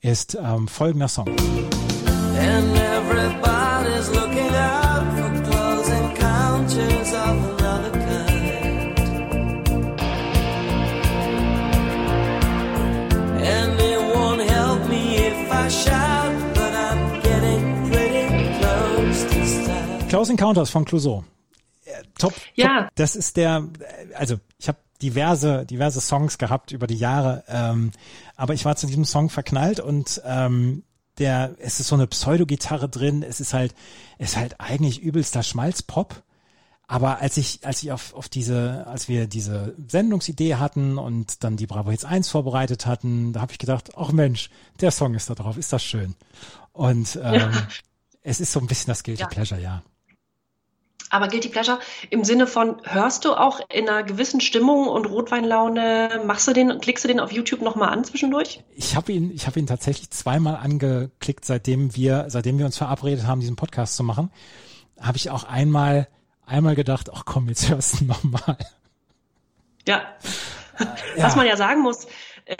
[0.00, 1.28] ist ähm, folgender Song.
[1.28, 7.53] And everybody's looking out for close encounters of
[20.24, 21.24] Close Encounters von Clouseau.
[21.84, 22.82] Äh, Top, Ja.
[22.84, 22.90] top.
[22.94, 23.68] Das ist der,
[24.10, 27.90] äh, also ich habe diverse, diverse Songs gehabt über die Jahre, ähm,
[28.36, 30.82] aber ich war zu diesem Song verknallt und ähm,
[31.18, 33.74] der, es ist so eine Pseudo-Gitarre drin, es ist halt,
[34.18, 36.22] es ist halt eigentlich übelster Schmalzpop.
[36.86, 41.56] Aber als ich, als ich auf, auf diese, als wir diese Sendungsidee hatten und dann
[41.56, 44.50] die Bravo Hits 1 vorbereitet hatten, da habe ich gedacht, ach Mensch,
[44.80, 46.14] der Song ist da drauf, ist das schön.
[46.72, 47.52] Und ähm,
[48.22, 49.28] es ist so ein bisschen das Guilty Ja.
[49.28, 49.82] Pleasure, ja.
[51.14, 51.78] Aber Guilty Pleasure
[52.10, 56.80] im Sinne von, hörst du auch in einer gewissen Stimmung und Rotweinlaune, machst du den,
[56.80, 58.64] klickst du den auf YouTube nochmal an zwischendurch?
[58.74, 63.28] Ich habe ihn, ich habe ihn tatsächlich zweimal angeklickt, seitdem wir, seitdem wir uns verabredet
[63.28, 64.32] haben, diesen Podcast zu machen.
[65.00, 66.08] Habe ich auch einmal,
[66.46, 68.58] einmal gedacht, ach komm, jetzt hörst du nochmal.
[69.86, 70.02] Ja.
[71.16, 72.08] Was man ja sagen muss,
[72.46, 72.56] äh,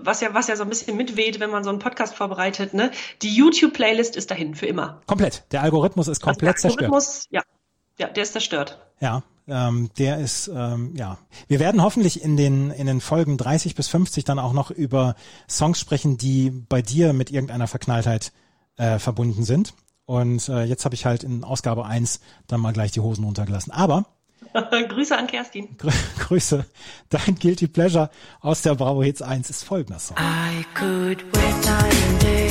[0.00, 2.90] was ja, was ja so ein bisschen mitweht, wenn man so einen Podcast vorbereitet, ne?
[3.22, 5.00] Die YouTube-Playlist ist dahin für immer.
[5.06, 5.44] Komplett.
[5.52, 6.92] Der Algorithmus ist komplett Also der zerstört.
[6.92, 7.42] Algorithmus, ja.
[7.98, 8.78] Ja, der ist zerstört.
[9.00, 11.18] Ja, ähm, der ist, ähm, ja.
[11.48, 15.14] Wir werden hoffentlich in den, in den Folgen 30 bis 50 dann auch noch über
[15.48, 18.32] Songs sprechen, die bei dir mit irgendeiner Verknalltheit
[18.76, 19.74] äh, verbunden sind.
[20.04, 23.72] Und äh, jetzt habe ich halt in Ausgabe 1 dann mal gleich die Hosen runtergelassen.
[23.72, 24.06] Aber
[24.88, 25.76] Grüße an Kerstin.
[25.78, 26.64] Grü Grüße,
[27.08, 30.16] dein Guilty Pleasure aus der Bravo Hits 1 ist folgender Song.
[30.18, 32.45] I could wait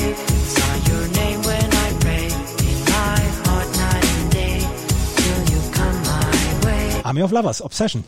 [7.16, 8.04] Army of Lovers, Obsession.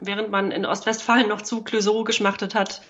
[0.00, 2.82] Während man in Ostwestfalen noch zu Clouseau geschmachtet hat,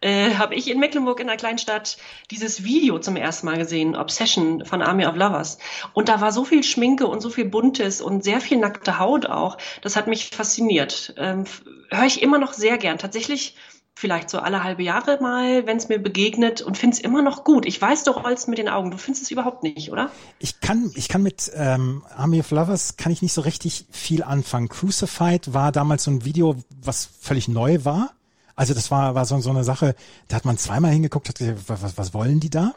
[0.00, 1.96] äh, habe ich in Mecklenburg in einer Kleinstadt
[2.30, 5.58] dieses Video zum ersten Mal gesehen, Obsession von Army of Lovers.
[5.92, 9.26] Und da war so viel Schminke und so viel Buntes und sehr viel nackte Haut
[9.26, 9.58] auch.
[9.82, 11.14] Das hat mich fasziniert.
[11.16, 11.46] Ähm,
[11.90, 12.98] Höre ich immer noch sehr gern.
[12.98, 13.56] Tatsächlich
[13.98, 17.44] vielleicht so alle halbe Jahre mal, wenn es mir begegnet und finde es immer noch
[17.44, 17.64] gut.
[17.64, 18.90] Ich weiß, du rollst mit den Augen.
[18.90, 20.10] Du findest es überhaupt nicht, oder?
[20.38, 24.22] Ich kann, ich kann mit ähm, Army of Lovers kann ich nicht so richtig viel
[24.22, 24.68] anfangen.
[24.68, 28.10] Crucified war damals so ein Video, was völlig neu war.
[28.54, 29.96] Also das war, war so, so eine Sache,
[30.28, 32.74] da hat man zweimal hingeguckt, hat gesagt, was, was wollen die da?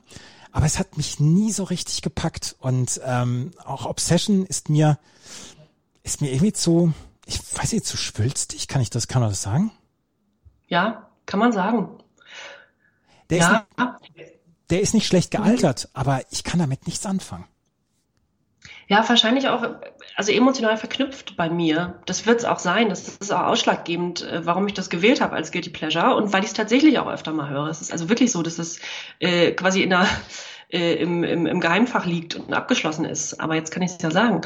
[0.53, 2.55] Aber es hat mich nie so richtig gepackt.
[2.59, 4.97] Und ähm, auch Obsession ist mir,
[6.03, 6.93] ist mir irgendwie zu,
[7.25, 9.71] ich weiß nicht, zu schwülstig, kann ich das, kann man das sagen?
[10.67, 11.89] Ja, kann man sagen.
[13.29, 13.67] Der, ist, Ja,
[14.15, 14.31] nicht,
[14.71, 17.45] der ist nicht schlecht gealtert, aber ich kann damit nichts anfangen.
[18.87, 19.63] Ja, wahrscheinlich auch,
[20.15, 22.01] also emotional verknüpft bei mir.
[22.07, 22.89] Das wird es auch sein.
[22.89, 26.41] Das ist auch ausschlaggebend, äh, warum ich das gewählt habe als Guilty Pleasure und weil
[26.41, 27.67] ich es tatsächlich auch öfter mal höre.
[27.67, 28.79] Es ist also wirklich so, dass es
[29.19, 30.07] äh, quasi in der,
[30.69, 33.39] äh, im, im, im Geheimfach liegt und abgeschlossen ist.
[33.39, 34.41] Aber jetzt kann ich es ja sagen.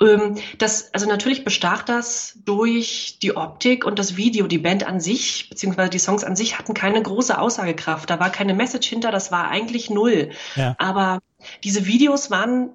[0.00, 4.46] Ähm, das, also natürlich bestach das durch die Optik und das Video.
[4.46, 8.08] Die Band an sich, beziehungsweise die Songs an sich hatten keine große Aussagekraft.
[8.08, 10.30] Da war keine Message hinter, das war eigentlich null.
[10.56, 10.74] Ja.
[10.78, 11.20] Aber
[11.64, 12.70] diese Videos waren,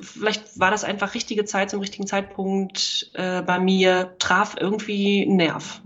[0.00, 5.36] vielleicht war das einfach richtige Zeit zum richtigen Zeitpunkt äh, bei mir, traf irgendwie einen
[5.36, 5.80] Nerv.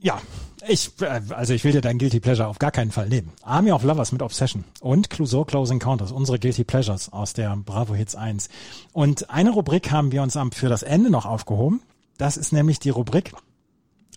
[0.00, 0.20] Ja,
[0.66, 3.32] ich, äh, also ich will dir dein Guilty Pleasure auf gar keinen Fall nehmen.
[3.42, 7.94] Army of Lovers mit Obsession und Clouseau Close Encounters, unsere Guilty Pleasures aus der Bravo
[7.94, 8.48] Hits 1.
[8.92, 11.82] Und eine Rubrik haben wir uns am, für das Ende noch aufgehoben.
[12.16, 13.32] Das ist nämlich die Rubrik,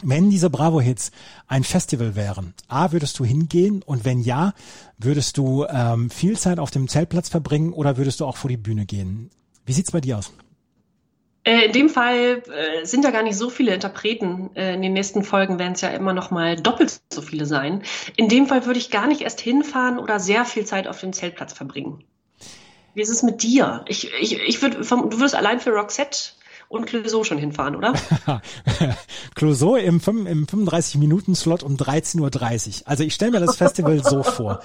[0.04, 1.12] wenn diese Bravo Hits
[1.48, 4.54] ein Festival wären, A, würdest du hingehen und wenn ja,
[4.98, 8.58] würdest du ähm, viel Zeit auf dem Zeltplatz verbringen oder würdest du auch vor die
[8.58, 9.30] Bühne gehen?
[9.66, 10.34] Wie sieht's bei dir aus?
[11.44, 14.52] Äh, in dem Fall äh, sind ja gar nicht so viele Interpreten.
[14.56, 17.82] Äh, in den nächsten Folgen werden es ja immer noch mal doppelt so viele sein.
[18.16, 21.14] In dem Fall würde ich gar nicht erst hinfahren oder sehr viel Zeit auf dem
[21.14, 22.04] Zeltplatz verbringen.
[22.94, 23.86] Wie ist es mit dir?
[23.88, 26.34] Ich, ich, ich würde, vom- du würdest allein für Roxette
[26.68, 27.94] und Clouseau schon hinfahren, oder?
[29.36, 29.96] Clouseau im,
[30.28, 32.20] im 35-Minuten-Slot um 13.30
[32.82, 32.88] Uhr.
[32.88, 34.62] Also ich stelle mir das Festival so vor.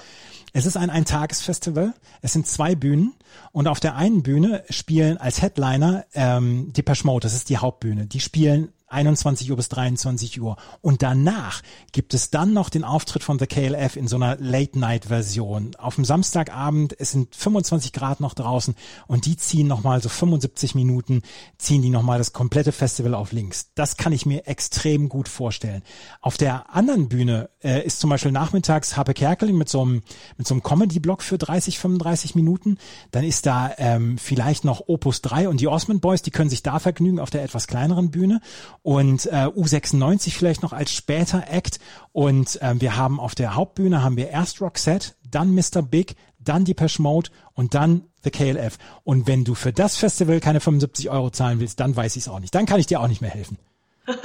[0.57, 1.93] Es ist ein Eintagesfestival.
[2.23, 3.13] Es sind zwei Bühnen
[3.51, 7.27] und auf der einen Bühne spielen als Headliner ähm, Depeche Mode.
[7.27, 8.07] Das ist die Hauptbühne.
[8.07, 10.55] Die spielen 21 Uhr bis 23 Uhr.
[10.81, 11.61] Und danach
[11.91, 15.75] gibt es dann noch den Auftritt von The KLF in so einer Late-Night-Version.
[15.77, 18.75] Auf dem Samstagabend, es sind 25 Grad noch draußen
[19.07, 21.21] und die ziehen nochmal so 75 Minuten,
[21.57, 23.71] ziehen die nochmal das komplette Festival auf links.
[23.75, 25.83] Das kann ich mir extrem gut vorstellen.
[26.21, 30.01] Auf der anderen Bühne äh, ist zum Beispiel nachmittags Harpe Kerkeling mit so einem,
[30.37, 32.77] mit so einem Comedy-Block für 30, 35 Minuten.
[33.11, 36.63] Dann ist da ähm, vielleicht noch Opus 3 und die Osmond Boys, die können sich
[36.63, 38.39] da vergnügen auf der etwas kleineren Bühne
[38.87, 41.81] und äh, U96 vielleicht noch als später Act
[42.13, 45.81] und ähm, wir haben auf der Hauptbühne haben wir erst Roxette, dann Mr.
[45.81, 48.77] Big, dann Depeche Mode und dann The KLF.
[49.03, 52.29] Und wenn du für das Festival keine 75 Euro zahlen willst, dann weiß ich es
[52.29, 52.55] auch nicht.
[52.55, 53.57] Dann kann ich dir auch nicht mehr helfen.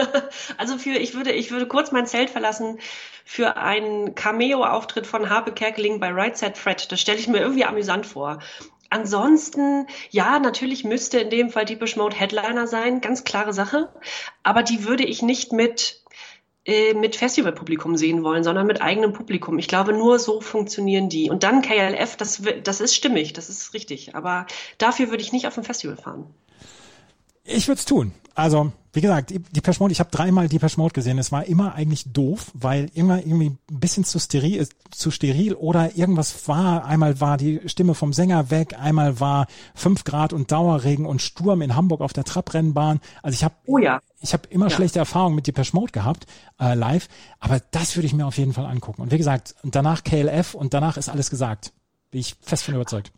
[0.57, 2.79] Also für, ich würde, ich würde kurz mein Zelt verlassen
[3.25, 6.91] für einen Cameo-Auftritt von Harpe Kerkeling bei Right Set Fred.
[6.91, 8.39] Das stelle ich mir irgendwie amüsant vor.
[8.93, 13.89] Ansonsten, ja, natürlich müsste in dem Fall Deepish Mode Headliner sein, ganz klare Sache.
[14.43, 16.03] Aber die würde ich nicht mit,
[16.67, 19.59] äh, mit Festivalpublikum sehen wollen, sondern mit eigenem Publikum.
[19.59, 21.31] Ich glaube, nur so funktionieren die.
[21.31, 24.15] Und dann KLF, das, das ist stimmig, das ist richtig.
[24.15, 26.27] Aber dafür würde ich nicht auf ein Festival fahren.
[27.45, 28.13] Ich würde es tun.
[28.35, 31.19] Also, wie gesagt, die Mode, ich habe dreimal die Mode gesehen.
[31.19, 35.97] Es war immer eigentlich doof, weil immer irgendwie ein bisschen zu steril, zu steril oder
[35.97, 36.85] irgendwas war.
[36.85, 41.63] Einmal war die Stimme vom Sänger weg, einmal war fünf Grad und Dauerregen und Sturm
[41.63, 43.01] in Hamburg auf der Trabrennbahn.
[43.23, 44.01] Also ich habe Oh ja.
[44.21, 44.77] ich habe immer Ja.
[44.77, 46.27] schlechte Erfahrungen mit Depeche Mode gehabt,
[46.61, 47.09] äh, live,
[47.41, 49.01] aber das würde ich mir auf jeden Fall angucken.
[49.01, 51.73] Und wie gesagt, danach KLF und danach ist alles gesagt.
[52.11, 53.11] Bin ich fest von überzeugt.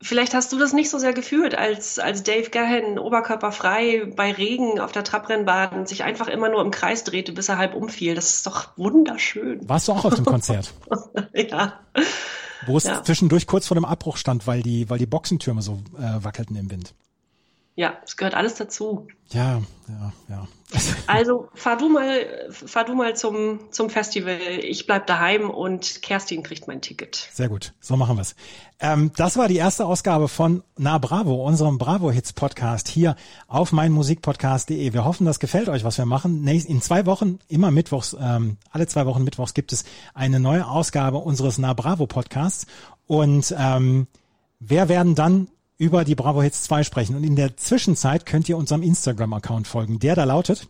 [0.00, 4.78] Vielleicht hast du das nicht so sehr gefühlt, als, als Dave Gahan oberkörperfrei bei Regen
[4.78, 8.14] auf der Trabrennbahn sich einfach immer nur im Kreis drehte, bis er halb umfiel.
[8.14, 9.68] Das ist doch wunderschön.
[9.68, 10.72] Warst du auch auf dem Konzert,
[11.34, 11.80] ja.
[12.66, 13.02] wo es Ja.
[13.02, 16.70] zwischendurch kurz vor dem Abbruch stand, weil die, weil die Boxentürme so äh, wackelten im
[16.70, 16.94] Wind?
[17.78, 19.06] Ja, es gehört alles dazu.
[19.28, 20.48] Ja, ja, ja.
[21.06, 24.36] Also fahr du mal, fahr du mal zum, zum Festival.
[24.62, 27.28] Ich bleib daheim und Kerstin kriegt mein Ticket.
[27.32, 28.34] Sehr gut, so machen wir's.
[28.80, 33.14] Ähm, das war die erste Ausgabe von Na Bravo, unserem Bravo Hits Podcast hier
[33.46, 34.92] auf meinmusikpodcast.de.
[34.92, 36.44] Wir hoffen, das gefällt euch, was wir machen.
[36.48, 41.18] In zwei Wochen, immer mittwochs, ähm, alle zwei Wochen mittwochs gibt es eine neue Ausgabe
[41.18, 42.66] unseres Na Bravo Podcasts.
[43.06, 44.08] Und ähm,
[44.58, 45.46] wer werden dann
[45.78, 47.16] über die Bravo Hits 2 sprechen.
[47.16, 49.98] Und in der Zwischenzeit könnt ihr unserem Instagram-Account folgen.
[49.98, 50.68] Der da lautet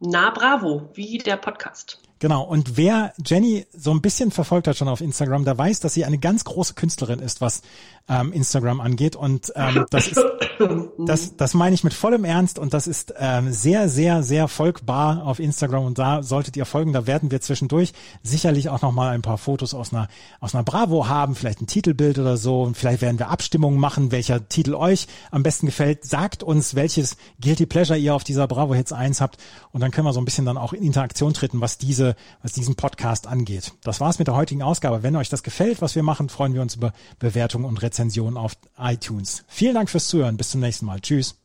[0.00, 2.00] Na Bravo, wie der Podcast.
[2.18, 5.94] Genau, und wer Jenny so ein bisschen verfolgt hat schon auf Instagram, der weiß, dass
[5.94, 7.62] sie eine ganz große Künstlerin ist, was
[8.08, 9.16] ähm, Instagram angeht.
[9.16, 10.24] Und ähm, das ist,
[10.98, 15.24] das, das meine ich mit vollem Ernst und das ist ähm, sehr, sehr, sehr folgbar
[15.24, 16.92] auf Instagram und da solltet ihr folgen.
[16.92, 17.92] Da werden wir zwischendurch
[18.22, 20.08] sicherlich auch nochmal ein paar Fotos aus einer,
[20.40, 24.12] aus einer Bravo haben, vielleicht ein Titelbild oder so und vielleicht werden wir Abstimmungen machen,
[24.12, 26.04] welcher Titel euch am besten gefällt.
[26.04, 29.38] Sagt uns, welches Guilty Pleasure ihr auf dieser Bravo Hits 1 habt
[29.70, 32.52] und dann können wir so ein bisschen dann auch in Interaktion treten, was diese was
[32.52, 33.72] diesen Podcast angeht.
[33.82, 35.02] Das war's mit der heutigen Ausgabe.
[35.02, 37.91] Wenn euch das gefällt, was wir machen, freuen wir uns über Bewertungen und Rezensionen
[38.36, 39.44] auf iTunes.
[39.48, 40.36] Vielen Dank fürs Zuhören.
[40.36, 41.00] Bis zum nächsten Mal.
[41.00, 41.36] Tschüss.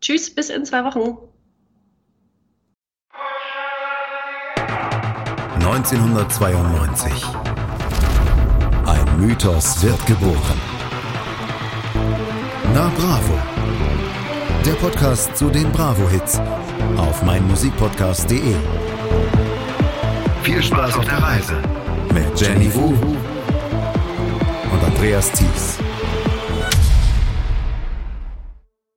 [0.00, 1.16] Tschüss, bis in zwei Wochen.
[5.64, 7.12] 1992.
[8.84, 10.60] Ein Mythos wird geboren.
[12.74, 13.38] Na Bravo.
[14.66, 16.40] Der Podcast zu den Bravo-Hits
[16.96, 18.54] auf meinmusikpodcast.de.
[20.42, 21.62] Viel Spaß auf der Reise
[22.12, 22.94] mit Jenny Wu
[24.84, 25.91] Andreas Thies.